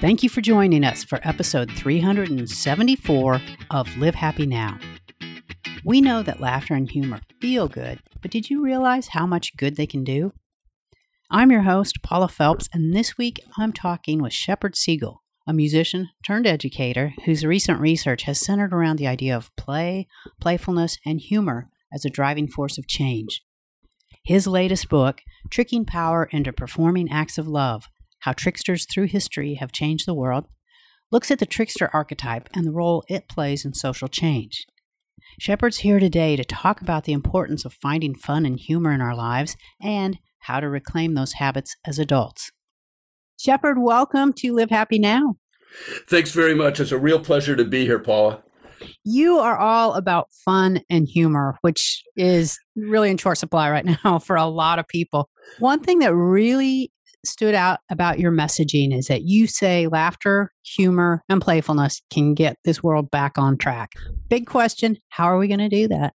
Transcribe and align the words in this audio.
Thank 0.00 0.22
you 0.22 0.30
for 0.30 0.40
joining 0.40 0.82
us 0.82 1.04
for 1.04 1.20
episode 1.24 1.70
374 1.72 3.40
of 3.70 3.96
Live 3.98 4.14
Happy 4.14 4.46
Now. 4.46 4.78
We 5.84 6.00
know 6.00 6.22
that 6.22 6.40
laughter 6.40 6.72
and 6.72 6.90
humor 6.90 7.20
feel 7.38 7.68
good, 7.68 8.00
but 8.22 8.30
did 8.30 8.48
you 8.48 8.64
realize 8.64 9.08
how 9.08 9.26
much 9.26 9.58
good 9.58 9.76
they 9.76 9.86
can 9.86 10.02
do? 10.02 10.32
I'm 11.30 11.50
your 11.50 11.62
host, 11.62 11.98
Paula 12.02 12.28
Felps, 12.28 12.66
and 12.72 12.96
this 12.96 13.18
week 13.18 13.40
I'm 13.58 13.74
talking 13.74 14.22
with 14.22 14.32
Shepherd 14.32 14.74
Siegel, 14.74 15.22
a 15.46 15.52
musician 15.52 16.08
turned 16.24 16.46
educator 16.46 17.12
whose 17.26 17.44
recent 17.44 17.78
research 17.78 18.22
has 18.22 18.40
centered 18.40 18.72
around 18.72 18.96
the 18.96 19.06
idea 19.06 19.36
of 19.36 19.54
play, 19.56 20.08
playfulness, 20.40 20.96
and 21.04 21.20
humor 21.20 21.68
as 21.92 22.06
a 22.06 22.10
driving 22.10 22.48
force 22.48 22.78
of 22.78 22.88
change. 22.88 23.42
His 24.24 24.46
latest 24.46 24.88
book, 24.88 25.20
Tricking 25.50 25.84
Power 25.84 26.24
into 26.32 26.54
Performing 26.54 27.10
Acts 27.10 27.36
of 27.36 27.46
Love 27.46 27.84
How 28.20 28.32
Tricksters 28.32 28.86
Through 28.86 29.06
History 29.06 29.54
Have 29.54 29.72
Changed 29.72 30.06
the 30.06 30.14
World, 30.14 30.46
looks 31.10 31.30
at 31.30 31.38
the 31.38 31.46
trickster 31.46 31.88
archetype 31.94 32.50
and 32.54 32.66
the 32.66 32.72
role 32.72 33.02
it 33.08 33.28
plays 33.28 33.64
in 33.64 33.72
social 33.72 34.08
change. 34.08 34.66
Shepherd's 35.38 35.78
here 35.78 35.98
today 35.98 36.36
to 36.36 36.44
talk 36.44 36.82
about 36.82 37.04
the 37.04 37.14
importance 37.14 37.64
of 37.64 37.72
finding 37.72 38.14
fun 38.14 38.44
and 38.44 38.60
humor 38.60 38.92
in 38.92 39.00
our 39.00 39.16
lives 39.16 39.56
and 39.80 40.18
how 40.40 40.60
to 40.60 40.68
reclaim 40.68 41.14
those 41.14 41.34
habits 41.34 41.76
as 41.86 41.98
adults. 41.98 42.50
Shepherd, 43.38 43.78
welcome 43.78 44.34
to 44.34 44.52
Live 44.52 44.68
Happy 44.70 44.98
Now. 44.98 45.36
Thanks 46.06 46.32
very 46.32 46.54
much. 46.54 46.78
It's 46.78 46.92
a 46.92 46.98
real 46.98 47.20
pleasure 47.20 47.56
to 47.56 47.64
be 47.64 47.86
here, 47.86 47.98
Paula. 47.98 48.42
You 49.02 49.38
are 49.38 49.56
all 49.56 49.94
about 49.94 50.28
fun 50.44 50.82
and 50.90 51.08
humor, 51.08 51.56
which 51.62 52.02
is 52.16 52.58
really 52.76 53.10
in 53.10 53.16
short 53.16 53.38
supply 53.38 53.70
right 53.70 53.84
now 54.04 54.18
for 54.18 54.36
a 54.36 54.44
lot 54.44 54.78
of 54.78 54.86
people. 54.88 55.30
One 55.58 55.80
thing 55.80 56.00
that 56.00 56.14
really 56.14 56.92
stood 57.24 57.54
out 57.54 57.80
about 57.90 58.18
your 58.18 58.32
messaging 58.32 58.96
is 58.96 59.06
that 59.06 59.22
you 59.22 59.46
say 59.46 59.86
laughter, 59.86 60.52
humor, 60.62 61.22
and 61.28 61.40
playfulness 61.40 62.00
can 62.10 62.34
get 62.34 62.56
this 62.64 62.82
world 62.82 63.10
back 63.10 63.38
on 63.38 63.56
track. 63.56 63.92
Big 64.28 64.46
question 64.46 64.98
how 65.08 65.24
are 65.24 65.38
we 65.38 65.48
going 65.48 65.60
to 65.60 65.68
do 65.68 65.88
that? 65.88 66.14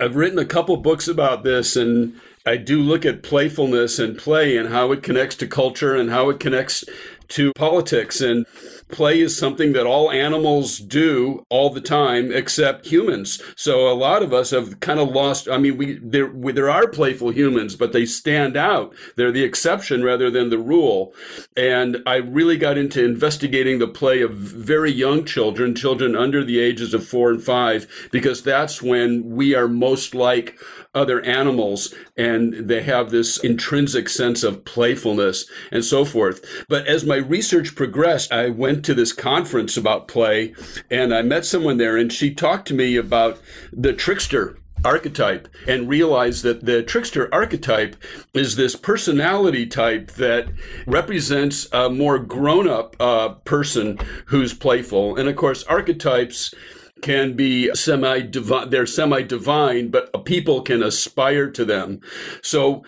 I've 0.00 0.16
written 0.16 0.38
a 0.38 0.44
couple 0.44 0.76
books 0.76 1.08
about 1.08 1.44
this, 1.44 1.76
and 1.76 2.14
I 2.44 2.56
do 2.56 2.80
look 2.80 3.06
at 3.06 3.22
playfulness 3.22 3.98
and 3.98 4.18
play 4.18 4.56
and 4.56 4.68
how 4.68 4.92
it 4.92 5.02
connects 5.02 5.36
to 5.36 5.46
culture 5.46 5.94
and 5.94 6.10
how 6.10 6.28
it 6.28 6.40
connects 6.40 6.84
to 7.28 7.52
politics. 7.54 8.20
And 8.20 8.46
play 8.90 9.20
is 9.20 9.36
something 9.36 9.72
that 9.72 9.86
all 9.86 10.10
animals 10.10 10.78
do 10.78 11.44
all 11.48 11.70
the 11.70 11.80
time 11.80 12.30
except 12.30 12.86
humans. 12.86 13.42
So 13.56 13.90
a 13.90 13.94
lot 13.94 14.22
of 14.22 14.32
us 14.32 14.50
have 14.50 14.80
kind 14.80 15.00
of 15.00 15.08
lost. 15.08 15.48
I 15.48 15.58
mean, 15.58 15.76
we 15.76 15.98
there 16.02 16.26
we, 16.26 16.52
there 16.52 16.70
are 16.70 16.86
playful 16.86 17.30
humans, 17.30 17.74
but 17.74 17.92
they 17.92 18.06
stand 18.06 18.56
out. 18.56 18.94
They're 19.16 19.32
the 19.32 19.44
exception 19.44 20.04
rather 20.04 20.30
than 20.30 20.50
the 20.50 20.58
rule. 20.58 21.14
And 21.56 21.98
I 22.06 22.16
really 22.16 22.56
got 22.56 22.78
into 22.78 23.04
investigating 23.04 23.78
the 23.78 23.88
play 23.88 24.20
of 24.20 24.32
very 24.32 24.92
young 24.92 25.24
children, 25.24 25.74
children 25.74 26.14
under 26.14 26.44
the 26.44 26.60
ages 26.60 26.94
of 26.94 27.06
four 27.06 27.30
and 27.30 27.42
five, 27.42 28.08
because 28.12 28.42
that's 28.42 28.82
when 28.82 29.34
we 29.34 29.54
are 29.54 29.68
most 29.68 30.14
like 30.14 30.58
other 30.94 31.22
animals 31.22 31.94
and 32.16 32.52
they 32.68 32.82
have 32.82 33.10
this 33.10 33.38
intrinsic 33.38 34.08
sense 34.08 34.42
of 34.42 34.64
playfulness 34.64 35.46
and 35.70 35.84
so 35.84 36.04
forth. 36.04 36.44
But 36.68 36.86
as 36.86 37.04
my 37.04 37.11
research 37.16 37.74
progressed, 37.74 38.32
I 38.32 38.48
went 38.50 38.84
to 38.84 38.94
this 38.94 39.12
conference 39.12 39.76
about 39.76 40.08
play 40.08 40.54
and 40.90 41.14
I 41.14 41.22
met 41.22 41.44
someone 41.44 41.78
there 41.78 41.96
and 41.96 42.12
she 42.12 42.32
talked 42.32 42.68
to 42.68 42.74
me 42.74 42.96
about 42.96 43.40
the 43.72 43.92
trickster 43.92 44.58
archetype 44.84 45.48
and 45.66 45.88
realized 45.88 46.42
that 46.42 46.64
the 46.64 46.82
trickster 46.82 47.32
archetype 47.32 47.96
is 48.34 48.56
this 48.56 48.76
personality 48.76 49.66
type 49.66 50.12
that 50.12 50.48
represents 50.86 51.68
a 51.72 51.88
more 51.88 52.18
grown 52.18 52.68
up 52.68 52.96
uh, 53.00 53.30
person 53.44 53.98
who's 54.26 54.54
playful. 54.54 55.16
And 55.16 55.28
of 55.28 55.36
course, 55.36 55.62
archetypes 55.64 56.54
can 57.00 57.34
be 57.34 57.74
semi 57.74 58.20
divine, 58.20 58.70
they're 58.70 58.86
semi 58.86 59.22
divine, 59.22 59.90
but 59.90 60.24
people 60.24 60.62
can 60.62 60.82
aspire 60.82 61.50
to 61.50 61.64
them. 61.64 62.00
So 62.42 62.84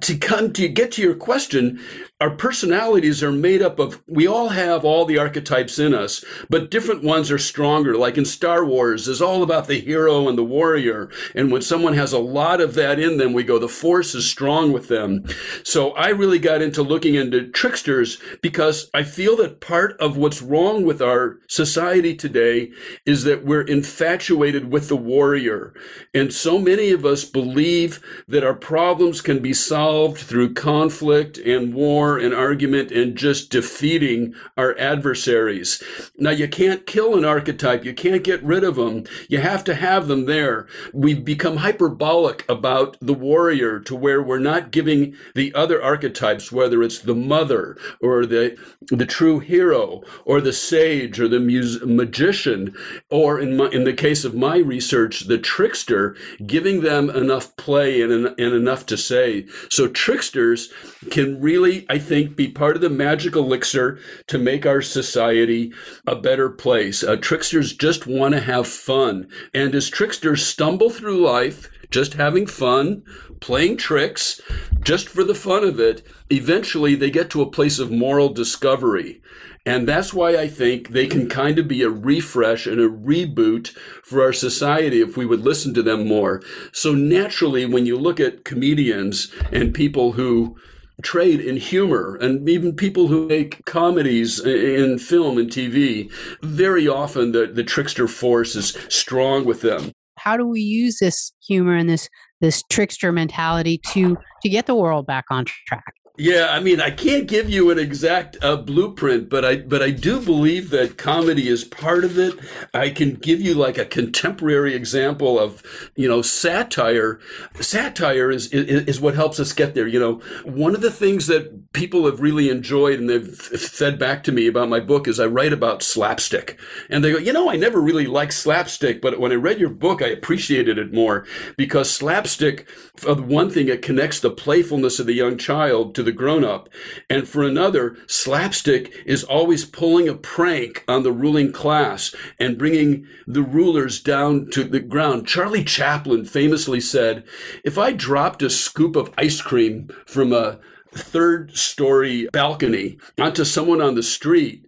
to 0.00 0.16
come 0.16 0.52
to 0.52 0.68
get 0.68 0.92
to 0.92 1.02
your 1.02 1.14
question, 1.14 1.80
our 2.20 2.30
personalities 2.30 3.22
are 3.22 3.32
made 3.32 3.60
up 3.60 3.78
of 3.78 4.02
we 4.08 4.26
all 4.26 4.48
have 4.48 4.84
all 4.84 5.04
the 5.04 5.18
archetypes 5.18 5.78
in 5.78 5.92
us 5.92 6.24
but 6.48 6.70
different 6.70 7.02
ones 7.02 7.30
are 7.30 7.38
stronger. 7.38 7.96
Like 7.96 8.16
in 8.16 8.24
star 8.24 8.64
wars 8.64 9.08
is 9.08 9.20
all 9.20 9.42
about 9.42 9.66
the 9.66 9.80
hero 9.80 10.28
and 10.28 10.38
the 10.38 10.44
warrior. 10.44 11.10
And 11.34 11.52
when 11.52 11.60
someone 11.60 11.94
has 11.94 12.12
a 12.12 12.18
lot 12.18 12.60
of 12.60 12.74
that 12.74 12.98
in 12.98 13.18
them 13.18 13.32
we 13.32 13.42
go 13.42 13.58
the 13.58 13.68
force 13.68 14.14
is 14.14 14.28
strong 14.28 14.72
with 14.72 14.88
them. 14.88 15.24
So 15.62 15.90
i 15.92 16.08
really 16.08 16.38
got 16.38 16.62
into 16.62 16.82
looking 16.82 17.14
into 17.14 17.48
tricksters 17.48 18.18
because 18.40 18.90
i 18.94 19.02
feel 19.02 19.36
that 19.36 19.60
part 19.60 20.00
of 20.00 20.16
what's 20.16 20.42
wrong 20.42 20.84
with 20.84 21.02
our 21.02 21.38
society 21.48 22.14
today 22.14 22.70
is 23.04 23.24
that 23.24 23.44
we're 23.44 23.62
infatuated 23.62 24.70
with 24.70 24.88
the 24.88 24.96
warrior. 24.96 25.74
And 26.14 26.32
so 26.32 26.58
many 26.58 26.90
of 26.90 27.04
us 27.04 27.24
believe 27.24 28.00
that 28.28 28.44
our 28.44 28.54
problems 28.54 29.20
can 29.20 29.40
be 29.40 29.52
solved 29.52 29.73
through 29.74 30.54
conflict 30.54 31.36
and 31.38 31.74
war 31.74 32.16
and 32.18 32.32
argument 32.32 32.92
and 32.92 33.16
just 33.16 33.50
defeating 33.50 34.34
our 34.56 34.78
adversaries. 34.78 35.82
Now, 36.16 36.30
you 36.30 36.46
can't 36.48 36.86
kill 36.86 37.16
an 37.16 37.24
archetype. 37.24 37.84
You 37.84 37.92
can't 37.92 38.22
get 38.22 38.42
rid 38.42 38.62
of 38.62 38.76
them. 38.76 39.04
You 39.28 39.38
have 39.38 39.64
to 39.64 39.74
have 39.74 40.06
them 40.06 40.26
there. 40.26 40.68
We've 40.92 41.24
become 41.24 41.56
hyperbolic 41.58 42.44
about 42.48 42.96
the 43.00 43.14
warrior 43.14 43.80
to 43.80 43.96
where 43.96 44.22
we're 44.22 44.38
not 44.38 44.70
giving 44.70 45.16
the 45.34 45.52
other 45.54 45.82
archetypes, 45.82 46.52
whether 46.52 46.82
it's 46.82 47.00
the 47.00 47.14
mother 47.14 47.76
or 48.00 48.26
the, 48.26 48.56
the 48.88 49.06
true 49.06 49.40
hero 49.40 50.02
or 50.24 50.40
the 50.40 50.52
sage 50.52 51.18
or 51.18 51.26
the 51.26 51.40
magician, 51.84 52.74
or 53.10 53.40
in, 53.40 53.56
my, 53.56 53.68
in 53.70 53.84
the 53.84 53.92
case 53.92 54.24
of 54.24 54.34
my 54.34 54.58
research, 54.58 55.22
the 55.22 55.38
trickster, 55.38 56.16
giving 56.46 56.82
them 56.82 57.10
enough 57.10 57.56
play 57.56 58.00
and, 58.02 58.12
and 58.12 58.38
enough 58.38 58.86
to 58.86 58.96
say. 58.96 59.46
So 59.70 59.88
tricksters 59.88 60.72
can 61.10 61.40
really, 61.40 61.86
I 61.88 61.98
think, 61.98 62.36
be 62.36 62.48
part 62.48 62.76
of 62.76 62.82
the 62.82 62.90
magic 62.90 63.36
elixir 63.36 63.98
to 64.28 64.38
make 64.38 64.66
our 64.66 64.82
society 64.82 65.72
a 66.06 66.16
better 66.16 66.50
place. 66.50 67.02
Uh, 67.02 67.16
tricksters 67.16 67.72
just 67.72 68.06
want 68.06 68.34
to 68.34 68.40
have 68.40 68.66
fun. 68.66 69.28
And 69.52 69.74
as 69.74 69.88
tricksters 69.88 70.46
stumble 70.46 70.90
through 70.90 71.24
life, 71.24 71.70
just 71.90 72.14
having 72.14 72.46
fun, 72.46 73.04
playing 73.40 73.76
tricks, 73.76 74.40
just 74.82 75.08
for 75.08 75.22
the 75.22 75.34
fun 75.34 75.64
of 75.64 75.78
it, 75.78 76.06
eventually 76.30 76.94
they 76.94 77.10
get 77.10 77.30
to 77.30 77.42
a 77.42 77.50
place 77.50 77.78
of 77.78 77.90
moral 77.90 78.30
discovery. 78.30 79.20
And 79.66 79.88
that's 79.88 80.12
why 80.12 80.36
I 80.36 80.46
think 80.46 80.90
they 80.90 81.06
can 81.06 81.28
kind 81.28 81.58
of 81.58 81.66
be 81.66 81.82
a 81.82 81.88
refresh 81.88 82.66
and 82.66 82.80
a 82.80 82.88
reboot 82.88 83.68
for 84.02 84.22
our 84.22 84.32
society 84.32 85.00
if 85.00 85.16
we 85.16 85.24
would 85.24 85.40
listen 85.40 85.72
to 85.74 85.82
them 85.82 86.06
more. 86.06 86.42
So 86.72 86.94
naturally, 86.94 87.64
when 87.64 87.86
you 87.86 87.96
look 87.96 88.20
at 88.20 88.44
comedians 88.44 89.32
and 89.52 89.74
people 89.74 90.12
who 90.12 90.56
trade 91.02 91.40
in 91.40 91.56
humor 91.56 92.16
and 92.16 92.48
even 92.48 92.76
people 92.76 93.08
who 93.08 93.26
make 93.26 93.64
comedies 93.64 94.38
in 94.38 94.98
film 94.98 95.38
and 95.38 95.50
TV, 95.50 96.12
very 96.42 96.86
often 96.86 97.32
the, 97.32 97.46
the 97.46 97.64
trickster 97.64 98.06
force 98.06 98.54
is 98.54 98.76
strong 98.88 99.44
with 99.44 99.62
them. 99.62 99.92
How 100.18 100.36
do 100.36 100.46
we 100.46 100.60
use 100.60 100.98
this 100.98 101.32
humor 101.46 101.74
and 101.74 101.88
this 101.88 102.08
this 102.40 102.62
trickster 102.70 103.12
mentality 103.12 103.80
to 103.92 104.16
to 104.42 104.48
get 104.48 104.66
the 104.66 104.74
world 104.74 105.06
back 105.06 105.24
on 105.30 105.44
track? 105.44 105.94
Yeah, 106.16 106.46
I 106.52 106.60
mean, 106.60 106.80
I 106.80 106.92
can't 106.92 107.26
give 107.26 107.50
you 107.50 107.72
an 107.72 107.78
exact 107.80 108.36
uh, 108.40 108.54
blueprint, 108.54 109.28
but 109.28 109.44
I 109.44 109.56
but 109.56 109.82
I 109.82 109.90
do 109.90 110.20
believe 110.20 110.70
that 110.70 110.96
comedy 110.96 111.48
is 111.48 111.64
part 111.64 112.04
of 112.04 112.16
it. 112.16 112.34
I 112.72 112.90
can 112.90 113.14
give 113.14 113.40
you 113.40 113.54
like 113.54 113.78
a 113.78 113.84
contemporary 113.84 114.76
example 114.76 115.40
of, 115.40 115.60
you 115.96 116.08
know, 116.08 116.22
satire. 116.22 117.18
Satire 117.58 118.30
is, 118.30 118.46
is 118.52 118.84
is 118.84 119.00
what 119.00 119.16
helps 119.16 119.40
us 119.40 119.52
get 119.52 119.74
there. 119.74 119.88
You 119.88 119.98
know, 119.98 120.14
one 120.44 120.76
of 120.76 120.82
the 120.82 120.92
things 120.92 121.26
that 121.26 121.72
people 121.72 122.06
have 122.06 122.20
really 122.20 122.48
enjoyed 122.48 123.00
and 123.00 123.10
they've 123.10 123.36
fed 123.36 123.98
back 123.98 124.22
to 124.22 124.30
me 124.30 124.46
about 124.46 124.68
my 124.68 124.78
book 124.78 125.08
is 125.08 125.18
I 125.18 125.26
write 125.26 125.52
about 125.52 125.82
slapstick, 125.82 126.60
and 126.88 127.02
they 127.02 127.10
go, 127.10 127.18
you 127.18 127.32
know, 127.32 127.50
I 127.50 127.56
never 127.56 127.80
really 127.80 128.06
liked 128.06 128.34
slapstick, 128.34 129.02
but 129.02 129.18
when 129.18 129.32
I 129.32 129.34
read 129.34 129.58
your 129.58 129.68
book, 129.68 130.00
I 130.00 130.10
appreciated 130.10 130.78
it 130.78 130.94
more 130.94 131.26
because 131.56 131.90
slapstick, 131.90 132.68
for 132.94 133.16
one 133.16 133.50
thing, 133.50 133.66
it 133.66 133.82
connects 133.82 134.20
the 134.20 134.30
playfulness 134.30 135.00
of 135.00 135.06
the 135.06 135.12
young 135.12 135.36
child 135.38 135.96
to 135.96 136.03
the 136.04 136.12
grown 136.12 136.44
up. 136.44 136.68
And 137.10 137.28
for 137.28 137.42
another, 137.42 137.96
slapstick 138.06 138.92
is 139.04 139.24
always 139.24 139.64
pulling 139.64 140.08
a 140.08 140.14
prank 140.14 140.84
on 140.86 141.02
the 141.02 141.12
ruling 141.12 141.52
class 141.52 142.14
and 142.38 142.58
bringing 142.58 143.06
the 143.26 143.42
rulers 143.42 144.00
down 144.00 144.50
to 144.50 144.64
the 144.64 144.80
ground. 144.80 145.26
Charlie 145.26 145.64
Chaplin 145.64 146.24
famously 146.24 146.80
said, 146.80 147.24
If 147.64 147.78
I 147.78 147.92
dropped 147.92 148.42
a 148.42 148.50
scoop 148.50 148.96
of 148.96 149.12
ice 149.18 149.40
cream 149.40 149.88
from 150.06 150.32
a 150.32 150.58
third 150.92 151.56
story 151.56 152.28
balcony 152.32 152.98
onto 153.18 153.44
someone 153.44 153.80
on 153.80 153.94
the 153.94 154.02
street, 154.02 154.64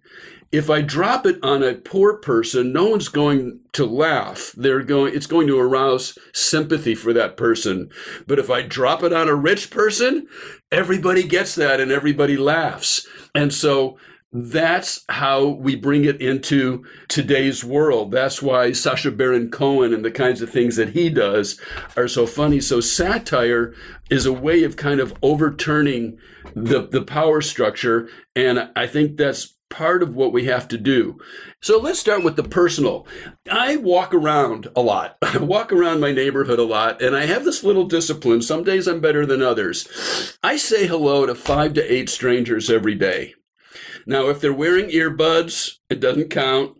if 0.51 0.69
I 0.69 0.81
drop 0.81 1.25
it 1.25 1.37
on 1.43 1.63
a 1.63 1.73
poor 1.73 2.17
person, 2.17 2.71
no 2.71 2.89
one's 2.89 3.09
going 3.09 3.59
to 3.73 3.85
laugh. 3.85 4.53
They're 4.55 4.83
going, 4.83 5.13
it's 5.13 5.27
going 5.27 5.47
to 5.47 5.59
arouse 5.59 6.17
sympathy 6.33 6.95
for 6.95 7.13
that 7.13 7.37
person. 7.37 7.89
But 8.25 8.39
if 8.39 8.49
I 8.49 8.61
drop 8.61 9.03
it 9.03 9.13
on 9.13 9.27
a 9.27 9.35
rich 9.35 9.69
person, 9.69 10.27
everybody 10.71 11.23
gets 11.23 11.55
that 11.55 11.79
and 11.79 11.91
everybody 11.91 12.37
laughs. 12.37 13.05
And 13.35 13.53
so 13.53 13.97
that's 14.31 15.05
how 15.09 15.47
we 15.47 15.75
bring 15.75 16.03
it 16.03 16.21
into 16.21 16.83
today's 17.07 17.63
world. 17.63 18.11
That's 18.11 18.41
why 18.41 18.73
Sacha 18.73 19.11
Baron 19.11 19.49
Cohen 19.49 19.93
and 19.93 20.03
the 20.03 20.11
kinds 20.11 20.41
of 20.41 20.49
things 20.49 20.75
that 20.75 20.89
he 20.89 21.09
does 21.09 21.59
are 21.95 22.07
so 22.07 22.27
funny. 22.27 22.59
So 22.59 22.81
satire 22.81 23.73
is 24.09 24.25
a 24.25 24.33
way 24.33 24.63
of 24.63 24.75
kind 24.75 24.99
of 24.99 25.13
overturning 25.21 26.17
the 26.55 26.87
the 26.87 27.03
power 27.03 27.41
structure, 27.41 28.09
and 28.35 28.69
I 28.75 28.87
think 28.87 29.17
that's 29.17 29.56
part 29.69 30.01
of 30.03 30.15
what 30.15 30.33
we 30.33 30.45
have 30.45 30.67
to 30.69 30.77
do. 30.77 31.17
So 31.61 31.79
let's 31.79 31.99
start 31.99 32.23
with 32.23 32.35
the 32.35 32.43
personal. 32.43 33.07
I 33.49 33.77
walk 33.77 34.13
around 34.13 34.67
a 34.75 34.81
lot. 34.81 35.17
I 35.21 35.37
walk 35.37 35.71
around 35.71 35.99
my 35.99 36.11
neighborhood 36.11 36.59
a 36.59 36.63
lot, 36.63 37.01
and 37.01 37.15
I 37.15 37.25
have 37.25 37.45
this 37.45 37.63
little 37.63 37.85
discipline. 37.85 38.41
Some 38.41 38.63
days 38.63 38.87
I'm 38.87 39.01
better 39.01 39.25
than 39.25 39.41
others. 39.41 40.37
I 40.43 40.57
say 40.57 40.87
hello 40.87 41.25
to 41.25 41.35
five 41.35 41.73
to 41.73 41.93
eight 41.93 42.09
strangers 42.09 42.69
every 42.69 42.95
day. 42.95 43.33
Now, 44.05 44.29
if 44.29 44.39
they're 44.39 44.53
wearing 44.53 44.89
earbuds, 44.89 45.77
it 45.89 45.99
doesn't 45.99 46.29
count. 46.29 46.77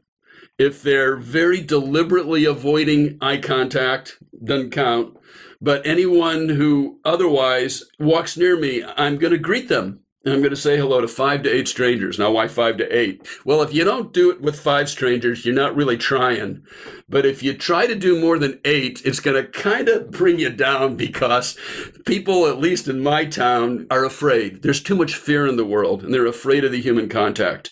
If 0.57 0.81
they're 0.81 1.17
very 1.17 1.61
deliberately 1.61 2.45
avoiding 2.45 3.17
eye 3.21 3.37
contact, 3.37 4.17
doesn't 4.43 4.71
count. 4.71 5.17
But 5.59 5.85
anyone 5.85 6.49
who 6.49 6.99
otherwise 7.03 7.83
walks 7.99 8.37
near 8.37 8.57
me, 8.57 8.83
I'm 8.95 9.17
going 9.17 9.33
to 9.33 9.39
greet 9.39 9.69
them. 9.69 10.01
I'm 10.25 10.39
going 10.39 10.49
to 10.49 10.57
say 10.57 10.77
hello 10.77 10.99
to 10.99 11.07
five 11.07 11.43
to 11.43 11.49
eight 11.49 11.67
strangers. 11.67 12.19
Now, 12.19 12.31
why 12.31 12.47
five 12.47 12.77
to 12.77 12.97
eight? 12.97 13.25
Well, 13.45 13.61
if 13.61 13.73
you 13.73 13.83
don't 13.85 14.11
do 14.11 14.29
it 14.29 14.41
with 14.41 14.59
five 14.59 14.89
strangers, 14.89 15.45
you're 15.45 15.55
not 15.55 15.75
really 15.75 15.95
trying. 15.95 16.63
But 17.07 17.25
if 17.25 17.43
you 17.43 17.53
try 17.53 17.87
to 17.87 17.95
do 17.95 18.19
more 18.19 18.37
than 18.37 18.59
eight, 18.65 19.01
it's 19.05 19.21
going 19.21 19.41
to 19.41 19.49
kind 19.49 19.87
of 19.87 20.11
bring 20.11 20.39
you 20.39 20.49
down 20.49 20.95
because 20.95 21.57
people, 22.05 22.45
at 22.47 22.59
least 22.59 22.87
in 22.87 23.01
my 23.01 23.25
town, 23.25 23.87
are 23.89 24.03
afraid. 24.03 24.63
There's 24.63 24.81
too 24.81 24.95
much 24.95 25.15
fear 25.15 25.47
in 25.47 25.55
the 25.55 25.65
world 25.65 26.03
and 26.03 26.13
they're 26.13 26.25
afraid 26.25 26.65
of 26.65 26.71
the 26.71 26.81
human 26.81 27.07
contact. 27.07 27.71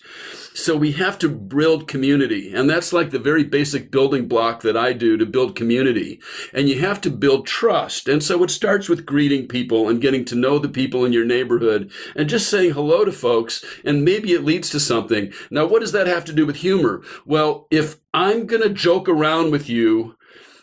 So 0.56 0.74
we 0.74 0.92
have 0.92 1.18
to 1.18 1.28
build 1.28 1.86
community. 1.86 2.50
And 2.54 2.68
that's 2.68 2.90
like 2.90 3.10
the 3.10 3.18
very 3.18 3.44
basic 3.44 3.90
building 3.90 4.26
block 4.26 4.62
that 4.62 4.76
I 4.76 4.94
do 4.94 5.18
to 5.18 5.26
build 5.26 5.54
community. 5.54 6.18
And 6.54 6.66
you 6.66 6.80
have 6.80 6.98
to 7.02 7.10
build 7.10 7.46
trust. 7.46 8.08
And 8.08 8.22
so 8.22 8.42
it 8.42 8.50
starts 8.50 8.88
with 8.88 9.04
greeting 9.04 9.48
people 9.48 9.86
and 9.86 10.00
getting 10.00 10.24
to 10.24 10.34
know 10.34 10.58
the 10.58 10.70
people 10.70 11.04
in 11.04 11.12
your 11.12 11.26
neighborhood 11.26 11.92
and 12.14 12.26
just 12.26 12.48
saying 12.48 12.72
hello 12.72 13.04
to 13.04 13.12
folks. 13.12 13.62
And 13.84 14.02
maybe 14.02 14.32
it 14.32 14.44
leads 14.44 14.70
to 14.70 14.80
something. 14.80 15.30
Now, 15.50 15.66
what 15.66 15.80
does 15.80 15.92
that 15.92 16.06
have 16.06 16.24
to 16.24 16.32
do 16.32 16.46
with 16.46 16.56
humor? 16.56 17.02
Well, 17.26 17.66
if 17.70 18.00
I'm 18.14 18.46
going 18.46 18.62
to 18.62 18.70
joke 18.70 19.10
around 19.10 19.50
with 19.50 19.68
you, 19.68 20.16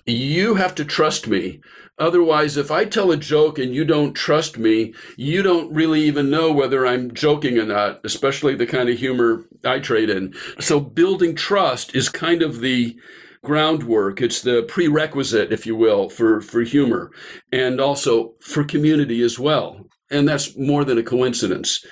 you 0.08 0.56
have 0.56 0.74
to 0.76 0.86
trust 0.86 1.28
me. 1.28 1.62
Otherwise, 2.00 2.58
if 2.58 2.72
I 2.72 2.86
tell 2.86 3.12
a 3.12 3.18
joke 3.18 3.60
and 3.60 3.74
you 3.74 3.86
don't 3.86 4.14
trust 4.14 4.58
me, 4.58 4.94
you 5.16 5.44
don't 5.44 5.72
really 5.72 6.02
even 6.02 6.32
know 6.32 6.52
whether 6.52 6.88
I'm 6.88 7.14
joking 7.14 7.60
or 7.60 7.66
not, 7.66 8.00
especially 8.04 8.56
the 8.56 8.66
kind 8.66 8.90
of 8.90 8.98
humor 8.98 9.46
I 9.64 9.80
trade 9.80 10.10
in. 10.10 10.34
So 10.60 10.80
building 10.80 11.36
trust 11.36 11.96
is 11.96 12.10
kind 12.10 12.42
of 12.42 12.62
the 12.62 12.98
groundwork. 13.44 14.22
It's 14.22 14.42
the 14.42 14.64
prerequisite, 14.64 15.52
if 15.52 15.68
you 15.68 15.76
will, 15.76 16.10
for, 16.10 16.42
for 16.42 16.62
humor 16.62 17.12
and 17.52 17.80
also 17.80 18.34
for 18.40 18.64
community 18.64 19.22
as 19.22 19.38
well. 19.38 19.86
And 20.10 20.28
that's 20.28 20.58
more 20.58 20.84
than 20.84 20.98
a 20.98 21.04
coincidence. 21.04 21.86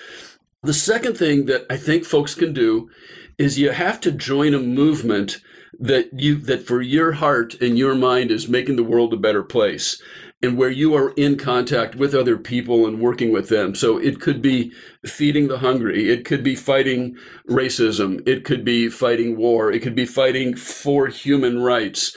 The 0.63 0.73
second 0.73 1.17
thing 1.17 1.45
that 1.45 1.65
I 1.69 1.77
think 1.77 2.05
folks 2.05 2.33
can 2.33 2.53
do 2.53 2.89
is 3.37 3.59
you 3.59 3.71
have 3.71 3.99
to 4.01 4.11
join 4.11 4.53
a 4.53 4.59
movement 4.59 5.41
that 5.79 6.09
you 6.19 6.35
that 6.37 6.65
for 6.65 6.81
your 6.81 7.13
heart 7.13 7.55
and 7.61 7.77
your 7.77 7.95
mind 7.95 8.31
is 8.31 8.47
making 8.47 8.75
the 8.75 8.83
world 8.83 9.13
a 9.13 9.17
better 9.17 9.43
place 9.43 10.01
and 10.43 10.57
where 10.57 10.69
you 10.69 10.95
are 10.95 11.11
in 11.11 11.37
contact 11.37 11.95
with 11.95 12.15
other 12.15 12.37
people 12.37 12.87
and 12.87 12.99
working 12.99 13.31
with 13.31 13.49
them. 13.49 13.75
So 13.75 13.97
it 13.97 14.19
could 14.19 14.41
be 14.41 14.71
feeding 15.05 15.47
the 15.47 15.59
hungry. 15.59 16.09
It 16.09 16.25
could 16.25 16.43
be 16.43 16.55
fighting 16.55 17.15
racism. 17.47 18.27
It 18.27 18.43
could 18.43 18.65
be 18.65 18.89
fighting 18.89 19.37
war. 19.37 19.71
It 19.71 19.81
could 19.81 19.95
be 19.95 20.05
fighting 20.05 20.55
for 20.55 21.07
human 21.07 21.61
rights 21.61 22.15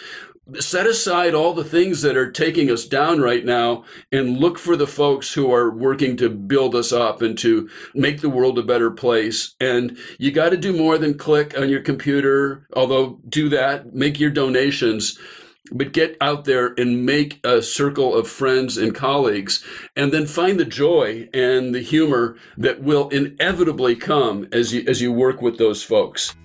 set 0.58 0.87
aside 0.87 1.35
all 1.35 1.55
the 1.55 1.64
things 1.64 2.02
that 2.02 2.17
are 2.17 2.31
taking 2.31 2.70
us 2.70 2.85
down 2.85 3.20
right 3.20 3.44
now 3.44 3.85
and 4.12 4.38
look 4.38 4.58
for 4.58 4.76
the 4.76 4.87
folks 4.87 5.32
who 5.32 5.52
are 5.52 5.70
working 5.70 6.17
to 6.19 6.29
build 6.29 6.75
us 6.75 6.93
up 6.93 7.23
and 7.23 7.38
to 7.38 7.69
make 7.94 8.20
the 8.20 8.29
world 8.29 8.58
a 8.58 8.62
better 8.62 8.91
place. 8.91 9.55
And 9.61 9.96
you 10.19 10.32
got 10.32 10.50
to 10.50 10.56
do 10.56 10.76
more 10.76 10.99
than 10.99 11.17
click 11.17 11.58
on 11.58 11.70
your 11.70 11.81
computer, 11.81 12.67
although 12.75 13.20
do 13.29 13.49
that, 13.49 13.94
make 13.94 14.20
your 14.20 14.31
donations. 14.31 15.19
But 15.73 15.94
get 15.94 16.19
out 16.20 16.44
there 16.44 16.75
and 16.76 17.06
make 17.06 17.41
a 17.43 17.62
circle 17.62 18.14
of 18.14 18.29
friends 18.29 18.76
and 18.76 18.94
colleagues, 18.94 19.64
and 19.96 20.12
then 20.12 20.26
find 20.26 20.61
the 20.61 20.67
joy 20.67 21.31
and 21.32 21.75
the 21.75 21.81
humor 21.81 22.37
that 22.58 22.82
will 22.82 23.08
inevitably 23.08 23.96
come 23.96 24.46
as 24.52 24.75
you, 24.75 24.85
as 24.87 25.00
you 25.00 25.11
work 25.11 25.41
with 25.41 25.56
those 25.56 25.82
folks. 25.82 26.37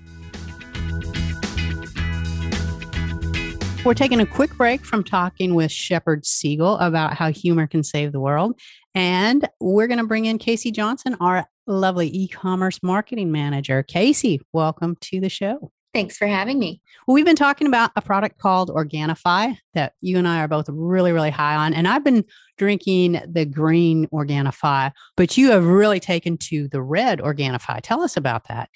We're 3.85 3.93
taking 3.93 4.19
a 4.19 4.25
quick 4.25 4.53
break 4.57 4.83
from 4.83 5.05
talking 5.05 5.55
with 5.55 5.71
Shepherd 5.71 6.25
Siegel 6.25 6.77
about 6.79 7.13
how 7.13 7.31
humor 7.31 7.65
can 7.65 7.81
save 7.81 8.11
the 8.11 8.19
world. 8.19 8.59
And 8.93 9.47
we're 9.61 9.87
going 9.87 9.99
to 9.99 10.05
bring 10.05 10.25
in 10.25 10.37
Casey 10.37 10.69
Johnson, 10.69 11.15
our 11.21 11.45
lovely 11.65 12.09
e 12.09 12.27
commerce 12.27 12.83
marketing 12.83 13.31
manager. 13.31 13.81
Casey, 13.81 14.41
welcome 14.51 14.97
to 15.01 15.21
the 15.21 15.29
show. 15.29 15.71
Thanks 15.93 16.17
for 16.17 16.27
having 16.27 16.59
me. 16.59 16.81
Well, 17.07 17.15
we've 17.15 17.25
been 17.25 17.37
talking 17.37 17.67
about 17.67 17.91
a 17.95 18.01
product 18.01 18.37
called 18.37 18.69
Organifi 18.69 19.57
that 19.73 19.93
you 20.01 20.17
and 20.17 20.27
I 20.27 20.41
are 20.41 20.47
both 20.49 20.67
really, 20.67 21.13
really 21.13 21.31
high 21.31 21.55
on. 21.55 21.73
And 21.73 21.87
I've 21.87 22.03
been 22.03 22.25
drinking 22.57 23.21
the 23.27 23.45
green 23.45 24.07
Organifi, 24.07 24.91
but 25.15 25.37
you 25.37 25.51
have 25.51 25.65
really 25.65 26.01
taken 26.01 26.37
to 26.49 26.67
the 26.67 26.81
red 26.81 27.19
Organifi. 27.19 27.79
Tell 27.81 28.01
us 28.01 28.17
about 28.17 28.49
that. 28.49 28.69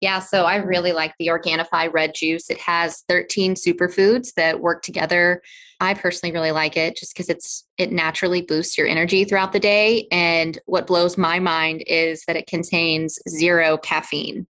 Yeah, 0.00 0.18
so 0.18 0.44
I 0.44 0.56
really 0.56 0.92
like 0.92 1.14
the 1.18 1.28
Organifi 1.28 1.92
red 1.92 2.14
juice. 2.14 2.50
It 2.50 2.58
has 2.58 3.02
13 3.08 3.54
superfoods 3.54 4.34
that 4.34 4.60
work 4.60 4.82
together. 4.82 5.42
I 5.80 5.94
personally 5.94 6.32
really 6.32 6.52
like 6.52 6.76
it 6.76 6.96
just 6.96 7.14
because 7.14 7.30
it's 7.30 7.66
it 7.78 7.92
naturally 7.92 8.42
boosts 8.42 8.76
your 8.76 8.86
energy 8.86 9.24
throughout 9.24 9.52
the 9.52 9.60
day. 9.60 10.06
And 10.10 10.58
what 10.66 10.86
blows 10.86 11.16
my 11.16 11.38
mind 11.38 11.82
is 11.86 12.24
that 12.26 12.36
it 12.36 12.46
contains 12.46 13.18
zero 13.28 13.78
caffeine. 13.78 14.46